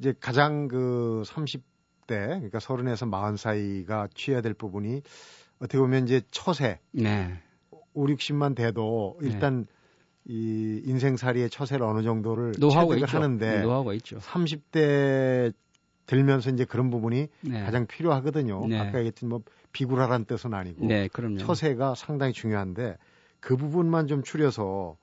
이제 0.01 0.15
가장 0.21 0.69
그 0.69 1.23
30대 1.27 1.63
그러니까 2.09 2.59
30에서 2.59 3.11
40 3.11 3.39
사이가 3.39 4.09
취해야 4.15 4.43
될 4.43 4.55
부분이 4.55 5.03
어떻게 5.61 5.79
보면 5.79 6.05
이제 6.05 6.21
처세. 6.31 6.79
네. 6.93 7.41
5, 7.95 8.07
60만 8.07 8.55
돼도 8.55 9.19
일단 9.23 9.61
네. 9.61 9.78
이 10.29 10.83
인생살이의 10.85 11.49
처세를 11.49 11.87
어느 11.87 12.03
정도를 12.03 12.53
노하우가. 12.59 12.97
하는데 13.07 13.51
네, 13.51 13.63
노하우가 13.63 13.95
있죠. 13.95 14.19
30대 14.19 15.55
들면서 16.07 16.51
이제 16.51 16.65
그런 16.65 16.91
부분이 16.91 17.29
네. 17.43 17.63
가장 17.63 17.87
필요하거든요. 17.87 18.67
네. 18.67 18.79
아까 18.79 18.99
얘기했던 18.99 19.29
뭐 19.29 19.43
비굴하라는 19.73 20.27
뜻은 20.27 20.53
아니고 20.55 20.87
네. 20.87 21.09
처세가 21.39 21.95
상당히 21.95 22.33
중요한데 22.33 22.97
그 23.41 23.57
부분만 23.57 24.07
좀 24.07 24.23
추려서 24.23 24.97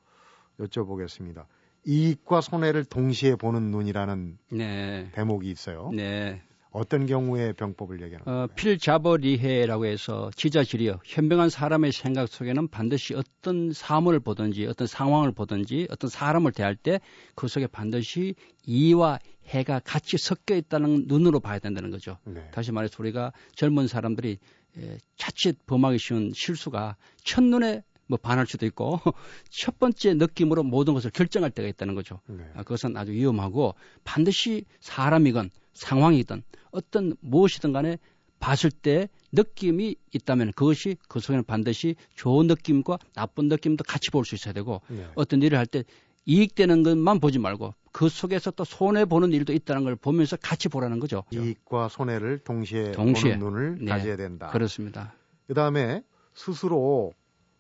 여쭤보겠습니다. 0.59 1.45
이익과 1.85 2.41
손해를 2.41 2.85
동시에 2.85 3.35
보는 3.35 3.71
눈이라는 3.71 4.38
네. 4.51 5.09
대목이 5.13 5.49
있어요. 5.49 5.91
네. 5.93 6.41
어떤 6.75 7.05
경우에 7.05 7.53
병법을 7.53 8.01
얘기하는 8.01 8.25
거예요? 8.25 8.39
어, 8.43 8.47
필자버리해라고 8.55 9.85
해서 9.85 10.29
지자지리여 10.35 10.99
현명한 11.03 11.49
사람의 11.49 11.91
생각 11.91 12.27
속에는 12.27 12.67
반드시 12.67 13.13
어떤 13.15 13.71
사물을 13.73 14.19
보든지 14.19 14.67
어떤 14.67 14.88
상황을 14.88 15.31
보든지 15.31 15.88
어떤 15.89 16.09
사람을 16.09 16.51
대할 16.51 16.75
때 16.75 16.99
그 17.35 17.47
속에 17.47 17.67
반드시 17.67 18.35
이와 18.65 19.19
해가 19.45 19.79
같이 19.79 20.17
섞여 20.17 20.55
있다는 20.55 21.05
눈으로 21.07 21.39
봐야 21.39 21.59
된다는 21.59 21.91
거죠. 21.91 22.17
네. 22.25 22.49
다시 22.51 22.71
말해서 22.71 22.95
우리가 22.99 23.31
젊은 23.55 23.88
사람들이 23.88 24.39
에, 24.77 24.97
자칫 25.17 25.57
범하기 25.65 25.99
쉬운 25.99 26.31
실수가 26.33 26.95
첫눈에 27.23 27.83
뭐 28.07 28.17
반할 28.21 28.45
수도 28.47 28.65
있고 28.65 28.99
첫 29.49 29.79
번째 29.79 30.13
느낌으로 30.15 30.63
모든 30.63 30.93
것을 30.93 31.11
결정할 31.11 31.51
때가 31.51 31.67
있다는 31.67 31.95
거죠. 31.95 32.21
네. 32.27 32.43
아, 32.55 32.63
그것은 32.63 32.95
아주 32.97 33.11
위험하고 33.11 33.75
반드시 34.03 34.65
사람이건 34.79 35.49
상황이든 35.75 36.41
어떤 36.71 37.15
무엇이든 37.21 37.71
간에 37.71 37.97
봤을 38.39 38.69
때 38.71 39.07
느낌이 39.31 39.95
있다면 40.13 40.51
그것이 40.55 40.97
그 41.07 41.19
속에는 41.19 41.43
반드시 41.45 41.95
좋은 42.15 42.47
느낌과 42.47 42.97
나쁜 43.13 43.47
느낌도 43.47 43.83
같이 43.85 44.11
볼 44.11 44.25
수 44.25 44.35
있어야 44.35 44.53
되고 44.53 44.81
네. 44.89 45.07
어떤 45.15 45.41
일을 45.41 45.57
할 45.57 45.65
때 45.67 45.83
이익되는 46.25 46.81
것만 46.83 47.19
보지 47.19 47.38
말고 47.39 47.75
그 47.91 48.09
속에서 48.09 48.51
또 48.51 48.63
손해 48.65 49.05
보는 49.05 49.31
일도 49.31 49.53
있다는 49.53 49.83
걸 49.83 49.95
보면서 49.95 50.35
같이 50.38 50.69
보라는 50.69 50.99
거죠. 50.99 51.23
이익과 51.31 51.88
손해를 51.89 52.39
동시에, 52.39 52.91
동시에. 52.91 53.38
보는 53.38 53.39
눈을 53.45 53.77
네. 53.81 53.91
가져야 53.91 54.17
된다. 54.17 54.49
그렇습니다. 54.49 55.13
그다음에 55.47 56.01
스스로 56.33 57.13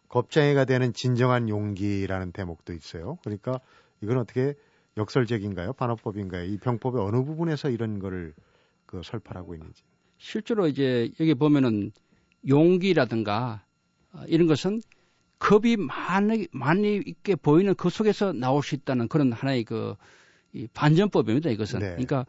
겁쟁이가 0.09 0.65
되는 0.65 0.93
진정한 0.93 1.47
용기라는 1.47 2.31
대목도 2.31 2.73
있어요. 2.73 3.17
그러니까 3.23 3.59
이건 4.01 4.17
어떻게 4.17 4.55
역설적인가요? 4.97 5.73
반어법인가요? 5.73 6.45
이 6.45 6.57
병법의 6.57 7.01
어느 7.01 7.23
부분에서 7.23 7.69
이런 7.69 7.99
거를 7.99 8.33
그 8.85 9.01
설파하고 9.03 9.55
있는지. 9.55 9.83
실제로 10.17 10.67
이제 10.67 11.11
여기 11.19 11.33
보면은 11.33 11.91
용기라든가 12.47 13.63
어, 14.13 14.23
이런 14.27 14.47
것은 14.47 14.81
겁이 15.39 15.75
많이 15.77 16.47
많이 16.51 17.01
있게 17.05 17.35
보이는 17.35 17.75
그 17.75 17.89
속에서 17.89 18.31
나올 18.31 18.63
수 18.63 18.75
있다는 18.75 19.07
그런 19.09 19.31
하나의 19.33 19.63
그이 19.65 20.67
반전법입니다. 20.73 21.49
이것은. 21.49 21.79
네. 21.79 21.89
그러니까 21.89 22.25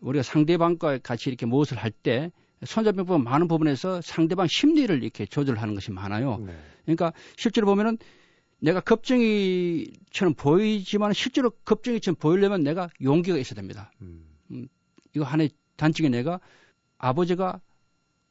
우리가 0.00 0.22
상대방과 0.22 0.98
같이 0.98 1.30
이렇게 1.30 1.46
무엇을 1.46 1.76
할 1.76 1.90
때 1.90 2.32
손자병법은 2.64 3.22
많은 3.22 3.46
부분에서 3.46 4.00
상대방 4.00 4.48
심리를 4.48 5.02
이렇게 5.02 5.26
조절하는 5.26 5.74
것이 5.74 5.92
많아요. 5.92 6.38
네. 6.44 6.56
그러니까 6.84 7.12
실제로 7.36 7.66
보면은 7.66 7.98
내가 8.60 8.80
겁쟁이처럼 8.80 10.34
보이지만 10.34 11.12
실제로 11.12 11.50
겁쟁이처럼 11.50 12.16
보이려면 12.16 12.62
내가 12.62 12.88
용기가 13.02 13.38
있어야 13.38 13.54
됩니다. 13.54 13.92
음. 14.02 14.24
음, 14.50 14.68
이거 15.14 15.24
하나의 15.24 15.50
단적인 15.76 16.10
내가 16.12 16.40
아버지가 16.98 17.60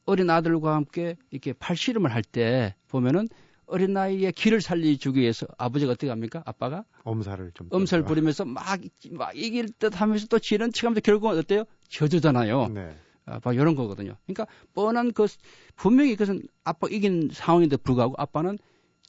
어린 0.06 0.30
아들과 0.30 0.76
함께 0.76 1.16
이렇게 1.32 1.54
팔씨름을 1.54 2.14
할 2.14 2.24
때 2.24 2.76
보면은 2.88 3.28
어린 3.66 3.92
나이에 3.94 4.32
길을 4.32 4.62
살려주기 4.62 5.20
위해서 5.20 5.46
아버지가 5.58 5.92
어떻게 5.92 6.10
합니까? 6.10 6.42
아빠가 6.46 6.86
엄살을 7.04 7.52
좀 7.54 7.68
엄살 7.72 8.04
부리면서 8.04 8.46
막, 8.46 8.80
막 9.12 9.36
이길 9.38 9.70
듯 9.74 10.00
하면서 10.00 10.26
또 10.28 10.40
지는 10.40 10.72
척하면서 10.72 11.02
결국은 11.02 11.38
어때요? 11.38 11.66
져주잖아요. 11.90 12.68
네. 12.70 12.96
아, 13.26 13.42
막 13.44 13.54
이런 13.54 13.76
거거든요. 13.76 14.16
그러니까 14.26 14.48
뻔한 14.74 15.12
그 15.12 15.28
분명히 15.76 16.12
그것은 16.16 16.44
아빠 16.64 16.88
이긴 16.90 17.30
상황인데 17.34 17.76
불구하고 17.78 18.16
아빠는 18.18 18.58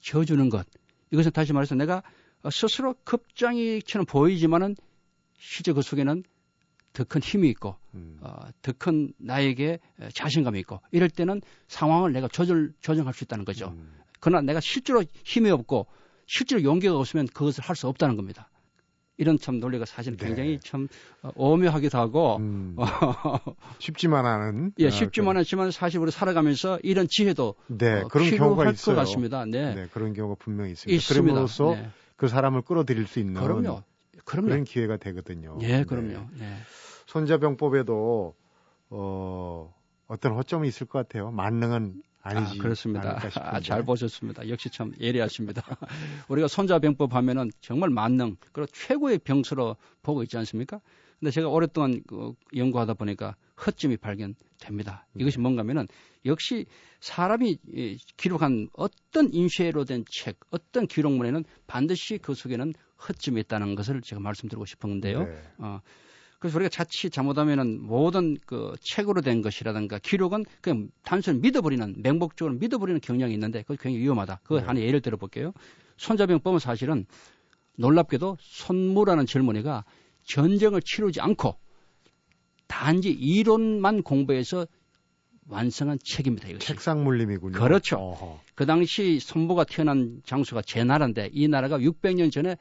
져주는 0.00 0.48
것. 0.50 0.66
이것은 1.10 1.32
다시 1.32 1.52
말해서 1.52 1.74
내가 1.74 2.02
스스로 2.50 2.94
급장이처럼 3.04 4.06
보이지만은 4.06 4.76
실제 5.38 5.72
그 5.72 5.82
속에는 5.82 6.22
더 6.92 7.04
큰 7.04 7.20
힘이 7.22 7.48
있고 7.50 7.76
음. 7.94 8.18
어, 8.20 8.48
더 8.62 8.72
큰 8.72 9.12
나에게 9.18 9.78
자신감이 10.12 10.58
있고 10.60 10.80
이럴 10.90 11.08
때는 11.10 11.42
상황을 11.68 12.12
내가 12.12 12.28
조절 12.28 12.72
조정할 12.80 13.14
수 13.14 13.24
있다는 13.24 13.44
거죠. 13.44 13.68
음. 13.68 13.92
그러나 14.20 14.42
내가 14.42 14.60
실제로 14.60 15.04
힘이 15.24 15.50
없고 15.50 15.86
실제로 16.26 16.62
용기가 16.62 16.96
없으면 16.96 17.26
그것을 17.28 17.62
할 17.64 17.76
수 17.76 17.86
없다는 17.88 18.16
겁니다. 18.16 18.50
이런 19.18 19.38
참 19.38 19.60
논리가 19.60 19.84
사실 19.84 20.16
네. 20.16 20.26
굉장히 20.26 20.58
참 20.60 20.88
어, 21.22 21.30
오묘하기도 21.34 21.98
하고 21.98 22.36
음, 22.36 22.76
쉽지만 23.78 24.24
않은 24.24 24.72
예 24.78 24.90
쉽지만 24.90 25.36
아, 25.36 25.40
않지만 25.40 25.70
사실 25.72 26.00
우리 26.00 26.10
살아가면서 26.10 26.78
이런 26.82 27.08
지혜도 27.08 27.56
네, 27.66 28.00
어, 28.00 28.08
그런 28.08 28.30
경우가 28.30 28.70
있을 28.70 28.94
것 28.94 29.00
같습니다. 29.00 29.44
네. 29.44 29.74
네. 29.74 29.86
그런 29.92 30.14
경우가 30.14 30.36
분명히 30.38 30.72
있습니다. 30.72 30.96
있습니다. 30.96 31.22
그럼으로써 31.22 31.74
네. 31.74 31.90
그 32.16 32.28
사람을 32.28 32.62
끌어들일 32.62 33.06
수 33.06 33.18
있는 33.18 33.34
그럼요. 33.34 33.82
그럼요. 34.24 34.48
그런 34.48 34.64
기회가 34.64 34.96
되거든요. 34.96 35.58
예, 35.62 35.84
그럼요. 35.84 36.28
네. 36.38 36.56
손자병법에도 37.06 38.34
어, 38.90 39.74
어떤 40.06 40.34
허점이 40.34 40.68
있을 40.68 40.86
것 40.86 40.98
같아요. 40.98 41.30
만능은 41.30 42.02
아니지. 42.28 42.58
아, 42.58 42.62
그렇습니다. 42.62 43.20
아, 43.36 43.60
잘 43.60 43.84
보셨습니다. 43.84 44.48
역시 44.48 44.70
참 44.70 44.92
예리하십니다. 45.00 45.62
우리가 46.28 46.48
손자병법 46.48 47.14
하면은 47.14 47.50
정말 47.60 47.90
만능, 47.90 48.36
그리고 48.52 48.70
최고의 48.72 49.18
병수로 49.18 49.76
보고 50.02 50.22
있지 50.22 50.36
않습니까? 50.38 50.80
근데 51.18 51.30
제가 51.30 51.48
오랫동안 51.48 52.02
그 52.06 52.32
연구하다 52.54 52.94
보니까 52.94 53.34
허점이 53.66 53.96
발견됩니다. 53.96 55.06
이것이 55.16 55.40
뭔가 55.40 55.60
하면은 55.60 55.88
역시 56.24 56.66
사람이 57.00 57.58
기록한 58.16 58.68
어떤 58.74 59.32
인쇄로 59.32 59.84
된 59.84 60.04
책, 60.10 60.38
어떤 60.50 60.86
기록문에는 60.86 61.44
반드시 61.66 62.18
그 62.18 62.34
속에는 62.34 62.72
허점이 63.08 63.40
있다는 63.40 63.74
것을 63.74 64.00
제가 64.00 64.20
말씀드리고 64.20 64.64
싶었는데요. 64.64 65.24
네. 65.24 65.42
어, 65.58 65.80
그래서 66.38 66.58
우리가 66.58 66.68
자칫 66.68 67.10
잘못하면은 67.10 67.82
모든 67.82 68.36
그 68.46 68.74
책으로 68.80 69.22
된 69.22 69.42
것이라든가 69.42 69.98
기록은 69.98 70.44
그냥 70.60 70.88
단순히 71.02 71.40
믿어버리는 71.40 71.96
맹목적으로 71.98 72.54
믿어버리는 72.54 73.00
경향이 73.00 73.32
있는데 73.34 73.62
그것 73.62 73.80
굉장히 73.80 74.02
위험하다. 74.04 74.40
그 74.44 74.54
네. 74.54 74.60
하나 74.60 74.80
예를 74.80 75.00
들어볼게요. 75.00 75.52
손자병법은 75.96 76.60
사실은 76.60 77.06
놀랍게도 77.76 78.36
손무라는 78.40 79.26
젊은이가 79.26 79.84
전쟁을 80.24 80.80
치르지 80.84 81.20
않고 81.20 81.56
단지 82.68 83.10
이론만 83.10 84.02
공부해서 84.02 84.66
완성한 85.48 85.98
책입니다. 86.04 86.48
이것이. 86.48 86.66
책상 86.66 87.02
물림이군요. 87.02 87.58
그렇죠. 87.58 87.96
어허. 87.96 88.40
그 88.54 88.66
당시 88.66 89.18
손부가 89.18 89.64
태어난 89.64 90.20
장소가 90.24 90.62
제 90.62 90.84
나라인데 90.84 91.30
이 91.32 91.48
나라가 91.48 91.78
600년 91.78 92.30
전에 92.30 92.56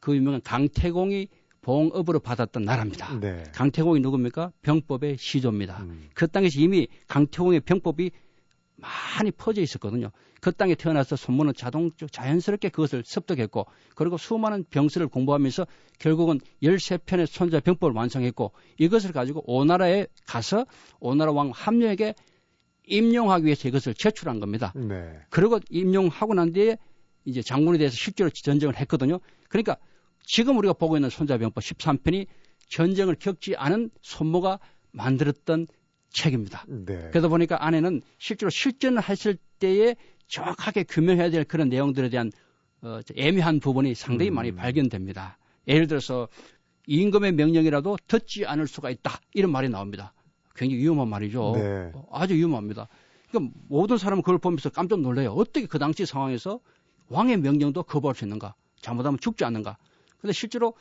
그 0.00 0.14
유명한 0.16 0.42
강태공이 0.42 1.28
봉업으로 1.64 2.20
받았던 2.20 2.62
나라입니다. 2.62 3.18
네. 3.18 3.42
강태공이 3.52 4.00
누굽니까? 4.00 4.52
병법의 4.62 5.16
시조입니다. 5.18 5.82
음. 5.82 6.08
그 6.14 6.28
땅에서 6.28 6.60
이미 6.60 6.86
강태공의 7.08 7.60
병법이 7.60 8.10
많이 8.76 9.30
퍼져 9.30 9.62
있었거든요. 9.62 10.10
그 10.40 10.52
땅에 10.52 10.74
태어나서 10.74 11.16
손문은 11.16 11.54
자동적 11.54 12.12
자연스럽게 12.12 12.68
그것을 12.68 13.02
습득했고 13.04 13.66
그리고 13.94 14.18
수많은 14.18 14.64
병수를 14.68 15.08
공부하면서 15.08 15.66
결국은 15.98 16.40
13편의 16.62 17.26
손자 17.26 17.60
병법을 17.60 17.96
완성했고 17.96 18.52
이것을 18.78 19.12
가지고 19.12 19.42
오나라에 19.46 20.06
가서 20.26 20.66
오나라 21.00 21.32
왕 21.32 21.50
함령에게 21.54 22.14
임용하기 22.86 23.46
위해서 23.46 23.68
이것을 23.68 23.94
제출한 23.94 24.38
겁니다. 24.40 24.72
네. 24.76 25.18
그리고 25.30 25.60
임용하고 25.70 26.34
난 26.34 26.52
뒤에 26.52 26.76
이제 27.24 27.40
장군에 27.40 27.78
대해서 27.78 27.96
실제로 27.96 28.28
전쟁을 28.28 28.76
했거든요. 28.76 29.20
그러니까 29.48 29.78
지금 30.24 30.58
우리가 30.58 30.74
보고 30.74 30.96
있는 30.96 31.10
손자병법 31.10 31.62
13편이 31.62 32.26
전쟁을 32.68 33.14
겪지 33.16 33.56
않은 33.56 33.90
손모가 34.02 34.58
만들었던 34.92 35.66
책입니다. 36.10 36.64
네. 36.68 37.10
그러다 37.10 37.28
보니까 37.28 37.64
안에는 37.64 38.00
실제로 38.18 38.50
실전을 38.50 39.08
했을 39.08 39.36
때에 39.58 39.96
정확하게 40.28 40.84
규명해야 40.84 41.30
될 41.30 41.44
그런 41.44 41.68
내용들에 41.68 42.08
대한 42.08 42.30
어, 42.82 43.00
애매한 43.16 43.60
부분이 43.60 43.94
상당히 43.94 44.30
음. 44.30 44.34
많이 44.34 44.52
발견됩니다. 44.52 45.38
예를 45.66 45.86
들어서 45.86 46.28
임금의 46.86 47.32
명령이라도 47.32 47.96
듣지 48.06 48.46
않을 48.46 48.66
수가 48.66 48.90
있다 48.90 49.20
이런 49.32 49.50
말이 49.50 49.68
나옵니다. 49.68 50.12
굉장히 50.54 50.82
위험한 50.82 51.08
말이죠. 51.08 51.52
네. 51.56 51.90
어, 51.94 52.06
아주 52.12 52.34
위험합니다. 52.34 52.88
그러니까 53.28 53.54
모든 53.68 53.98
사람은 53.98 54.22
그걸 54.22 54.38
보면서 54.38 54.70
깜짝 54.70 55.00
놀래요. 55.00 55.32
어떻게 55.32 55.66
그 55.66 55.78
당시 55.78 56.06
상황에서 56.06 56.60
왕의 57.08 57.38
명령도 57.38 57.82
거부할 57.82 58.14
수 58.14 58.24
있는가? 58.24 58.54
잘못하면 58.80 59.18
죽지 59.18 59.44
않는가? 59.44 59.76
근데 60.24 60.32
실제로 60.32 60.72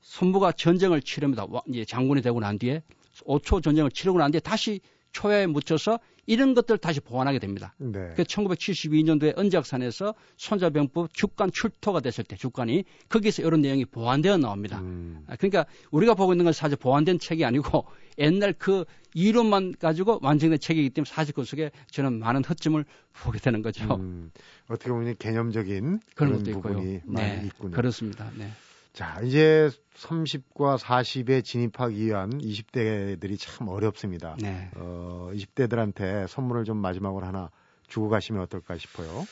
선부가 0.00 0.50
전쟁을 0.50 1.02
치릅니다. 1.02 1.46
이제 1.68 1.84
장군이 1.84 2.20
되고 2.20 2.40
난 2.40 2.58
뒤에 2.58 2.82
5초 3.20 3.62
전쟁을 3.62 3.92
치르고 3.92 4.18
난 4.18 4.32
뒤에 4.32 4.40
다시 4.40 4.80
초야에 5.12 5.46
묻혀서 5.46 6.00
이런 6.26 6.54
것들 6.54 6.72
을 6.72 6.78
다시 6.78 6.98
보완하게 6.98 7.38
됩니다. 7.38 7.76
네. 7.78 8.12
그 8.16 8.24
1972년도에 8.24 9.38
언작산에서 9.38 10.14
손자병법 10.36 11.14
주간 11.14 11.52
출토가 11.52 12.00
됐을 12.00 12.24
때 12.24 12.34
주간이 12.34 12.84
거기서 13.08 13.42
이런 13.42 13.60
내용이 13.60 13.84
보완되어 13.84 14.36
나옵니다. 14.38 14.80
음. 14.80 15.24
아, 15.28 15.36
그러니까 15.36 15.64
우리가 15.92 16.14
보고 16.14 16.32
있는 16.32 16.42
건 16.44 16.52
사실 16.52 16.76
보완된 16.76 17.20
책이 17.20 17.44
아니고 17.44 17.84
옛날 18.18 18.52
그 18.52 18.84
이론만 19.14 19.74
가지고 19.78 20.18
완성된 20.22 20.58
책이기 20.58 20.90
때문에 20.90 21.08
사실 21.08 21.34
그 21.34 21.44
속에 21.44 21.70
저는 21.92 22.18
많은 22.18 22.42
허점을 22.42 22.84
보게 23.12 23.38
되는 23.38 23.62
거죠. 23.62 23.94
음. 23.94 24.32
어떻게 24.68 24.90
보면 24.90 25.14
개념적인 25.20 26.00
그런, 26.16 26.42
그런 26.42 26.60
부분이 26.60 26.94
있고요. 26.96 27.00
많이 27.04 27.28
네. 27.28 27.46
있군요. 27.46 27.70
그렇습니다. 27.70 28.28
네. 28.36 28.50
자, 28.92 29.20
이제 29.22 29.70
30과 29.94 30.78
40에 30.78 31.44
진입하기 31.44 31.96
위한 32.06 32.30
20대들이 32.30 33.38
참 33.38 33.68
어렵습니다. 33.68 34.36
네. 34.40 34.70
어, 34.76 35.30
20대들한테 35.32 36.26
선물을 36.26 36.64
좀 36.64 36.76
마지막으로 36.76 37.24
하나 37.26 37.50
주고 37.88 38.08
가시면 38.08 38.42
어떨까 38.42 38.76
싶어요. 38.76 39.26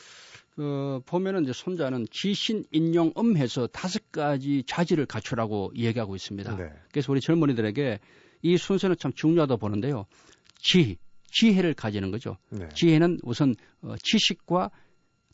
그 0.55 0.99
보면은 1.05 1.43
이제 1.43 1.53
손자는 1.53 2.07
지신 2.11 2.65
인용 2.71 3.13
음해서 3.17 3.67
다섯 3.67 4.11
가지 4.11 4.63
자질을 4.65 5.05
갖추라고 5.05 5.71
얘기하고 5.75 6.15
있습니다. 6.15 6.55
네. 6.55 6.69
그래서 6.91 7.11
우리 7.11 7.21
젊은이들에게 7.21 7.99
이 8.41 8.57
순서는 8.57 8.95
참 8.99 9.13
중요하다 9.13 9.55
고 9.55 9.59
보는데요. 9.59 10.05
지, 10.57 10.97
지혜를 11.31 11.73
가지는 11.73 12.11
거죠. 12.11 12.37
네. 12.49 12.67
지혜는 12.73 13.19
우선 13.23 13.55
어, 13.81 13.95
지식과 14.01 14.71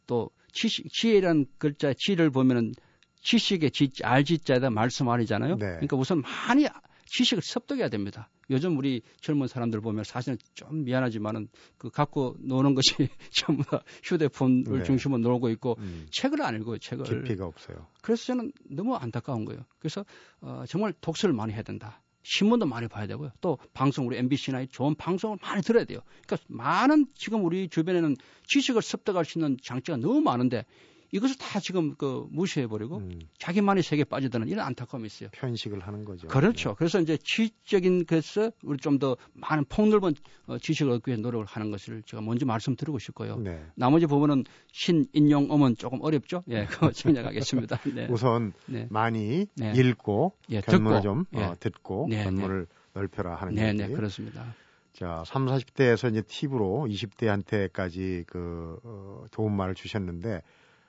또 0.06 0.30
지식, 0.52 0.88
지혜라는 0.92 1.46
글자 1.58 1.94
지를 1.98 2.30
보면은 2.30 2.74
지식의 3.22 3.72
지, 3.72 3.92
알지자에다 4.04 4.70
말씀 4.70 5.10
아니잖아요. 5.10 5.56
네. 5.56 5.66
그러니까 5.66 5.98
우선 5.98 6.22
많이 6.22 6.68
지식을 7.06 7.42
습득해야 7.42 7.90
됩니다. 7.90 8.30
요즘 8.50 8.78
우리 8.78 9.02
젊은 9.22 9.48
사람들 9.48 9.82
보면 9.82 10.04
사실은 10.04 10.38
좀 10.54 10.84
미안하지만은 10.86 11.50
그 11.78 11.90
갖고 11.90 12.36
노는 12.40 12.76
것이 12.76 12.94
전부 13.32 13.64
다 13.64 13.84
휴대폰을 14.04 14.80
네. 14.80 14.84
중심으로 14.84 15.22
놀고 15.22 15.50
있고 15.52 15.76
음. 15.80 16.08
책을 16.12 16.42
안 16.42 16.56
읽어요. 16.56 16.78
책을 16.78 17.06
깊이가 17.06 17.46
없어요. 17.46 17.88
그래서 18.02 18.26
저는 18.26 18.52
너무 18.70 18.96
안타까운 18.96 19.46
거예요. 19.46 19.66
그래서 19.80 20.06
어, 20.42 20.64
정말 20.68 20.94
독서를 21.02 21.34
많이 21.34 21.54
해야 21.54 21.62
된다. 21.62 22.02
신문도 22.24 22.66
많이 22.66 22.90
봐야 22.90 23.08
되고요. 23.08 23.32
또 23.40 23.58
방송 23.74 24.06
우리 24.06 24.18
MBC나 24.18 24.66
좋은 24.70 24.96
방송을 24.96 25.38
많이 25.42 25.62
들어야 25.62 25.86
돼요. 25.86 26.02
그러니까 26.26 26.46
많은 26.50 27.08
지금 27.16 27.46
우리 27.46 27.70
주변에는 27.70 28.18
지식을 28.48 28.82
습득할 28.82 29.24
수 29.24 29.40
있는 29.40 29.58
장치가 29.64 29.96
너무 29.98 30.20
많은데 30.20 30.66
이것을 31.12 31.38
다 31.38 31.60
지금 31.62 31.96
그 31.96 32.28
무시해버리고 32.32 32.98
음. 32.98 33.22
자기만의 33.38 33.84
세계에 33.84 34.04
빠져드는 34.04 34.50
이런 34.50 34.66
안타까움이 34.66 35.06
있어요. 35.06 35.30
편식을 35.32 35.80
하는 35.80 36.04
거죠. 36.04 36.28
그렇죠. 36.28 36.70
네. 36.70 36.76
그래서 36.78 37.00
이제 37.00 37.18
지적인 37.18 38.06
것에서 38.06 38.52
우리 38.64 38.78
좀 38.78 38.98
더 38.98 39.18
많은 39.34 39.66
폭넓은 39.66 40.16
어, 40.48 40.58
지식을 40.58 40.92
얻기 40.94 41.12
위해 41.12 41.22
노력을 41.22 41.46
하는 41.46 41.72
것을 41.72 42.04
제가 42.04 42.22
먼저 42.22 42.46
말씀드리고 42.46 43.00
싶고요. 43.00 43.38
네. 43.38 43.64
나머지 43.76 44.06
부분은 44.06 44.46
신인용음은 44.72 45.76
조금 45.78 46.02
어렵죠. 46.02 46.44
예, 46.50 46.66
그거 46.66 46.92
생략하겠습니다. 46.92 47.78
네. 47.94 48.08
우선 48.10 48.54
네. 48.66 48.88
많이 48.90 49.48
네. 49.56 49.74
읽고 49.76 50.34
예, 50.50 50.62
견문을 50.62 51.02
듣고, 51.02 51.02
좀 51.02 51.26
예. 51.36 51.44
어, 51.44 51.56
듣고 51.60 52.08
네, 52.10 52.24
견문을 52.24 52.66
네. 52.66 52.76
넓혀라 52.94 53.36
하는 53.36 53.56
네, 53.56 53.68
얘기. 53.70 53.78
네, 53.78 53.90
그렇습니다. 53.90 54.56
자, 54.94 55.24
3, 55.28 55.46
40대에서 55.46 56.10
이제 56.10 56.24
팁으로 56.24 56.88
20대한테까지 56.90 58.26
그 58.26 58.80
어, 58.84 59.26
좋은 59.32 59.56
말을 59.56 59.76
주셨는데 59.76 60.42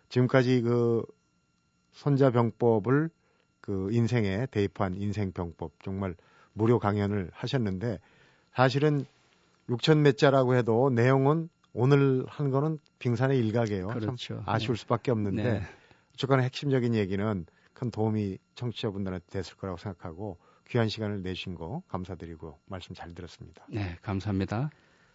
지금까지 0.09 0.63
그 0.63 1.03
손자병법을 1.93 3.11
그 3.61 3.89
인생에 3.93 4.47
대입한 4.51 4.97
인생병법 4.97 5.83
정말 5.83 6.15
무료 6.53 6.79
강연을 6.79 7.31
하셨는데 7.33 7.99
사실은 8.55 9.05
6천 9.69 9.99
몇 9.99 10.17
자라고 10.17 10.55
해도 10.55 10.91
내용은 10.91 11.49
오늘 11.75 12.25
한 12.29 12.51
거는 12.51 12.79
빙산의 12.99 13.39
일각이에요. 13.39 13.89
그렇죠. 13.89 14.43
아쉬울 14.47 14.77
네. 14.77 14.81
수밖에 14.81 15.11
없는데 15.11 15.43
네. 15.43 15.63
어쨌거나 16.15 16.43
핵심적인 16.43 16.95
얘기는 16.95 17.47
큰 17.75 17.91
도움이 17.91 18.39
청취자분들한테 18.55 19.27
됐을 19.31 19.57
거라고 19.57 19.79
생각하고 19.79 20.39
귀한 20.69 20.89
시간을 20.89 21.23
내신 21.23 21.55
거 21.55 21.83
감사드리고 21.89 22.59
말씀 22.67 22.95
잘 22.95 23.15
들었습니다. 23.15 23.65
네, 23.69 23.97
감사합니다. 24.03 24.71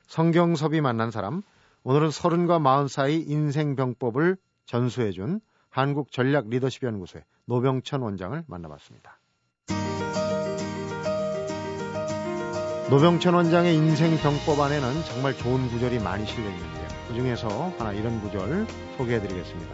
성경섭이 0.08 0.82
만난 0.82 1.12
사람 1.12 1.42
오늘은 1.84 2.12
서른과 2.12 2.60
마흔 2.60 2.88
사이 2.88 3.20
인생병법을 3.22 4.38
전수해준 4.66 5.40
한국전략리더십연구소의 5.70 7.24
노병천 7.46 8.02
원장을 8.02 8.44
만나봤습니다. 8.48 9.20
노병천 12.90 13.34
원장의 13.34 13.76
인생 13.76 14.16
병법 14.18 14.60
안에는 14.60 15.04
정말 15.06 15.36
좋은 15.36 15.68
구절이 15.70 16.00
많이 16.00 16.26
실려 16.26 16.50
있는데요. 16.50 16.88
그 17.08 17.16
중에서 17.16 17.70
하나 17.78 17.92
이런 17.92 18.22
구절 18.22 18.68
소개해드리겠습니다. 18.98 19.74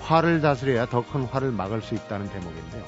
화를 0.00 0.40
다스려야 0.40 0.86
더 0.86 1.02
큰 1.02 1.24
화를 1.24 1.52
막을 1.52 1.80
수 1.80 1.94
있다는 1.94 2.28
대목인데요. 2.28 2.84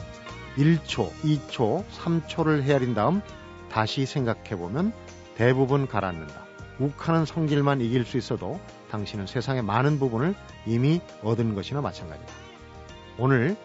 1초, 0.56 1.10
2초, 1.22 1.84
3초를 1.86 2.62
헤아린 2.62 2.94
다음 2.94 3.22
다시 3.70 4.04
생각해보면 4.04 4.92
대부분 5.36 5.86
가라앉는다. 5.86 6.44
욱하는 6.78 7.24
성질만 7.24 7.80
이길 7.80 8.04
수 8.04 8.18
있어도 8.18 8.60
당신은 8.92 9.26
세상의 9.26 9.62
많은 9.62 9.98
부분을 9.98 10.34
이미 10.66 11.00
얻은 11.22 11.54
것이나 11.54 11.80
마찬가지다. 11.80 12.30
오늘 13.18 13.56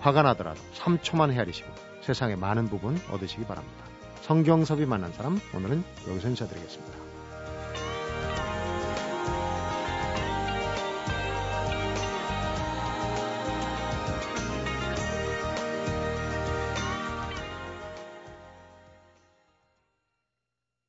화가 0.00 0.22
나더라도 0.22 0.58
3초만 0.74 1.32
헤아리시고 1.32 1.68
세상의 2.00 2.36
많은 2.36 2.68
부분 2.68 2.98
얻으시기 3.10 3.44
바랍니다. 3.44 3.84
성경섭이 4.22 4.86
만난 4.86 5.12
사람 5.12 5.38
오늘은 5.54 5.84
여기서 6.08 6.28
인사드리겠습니다. 6.28 6.99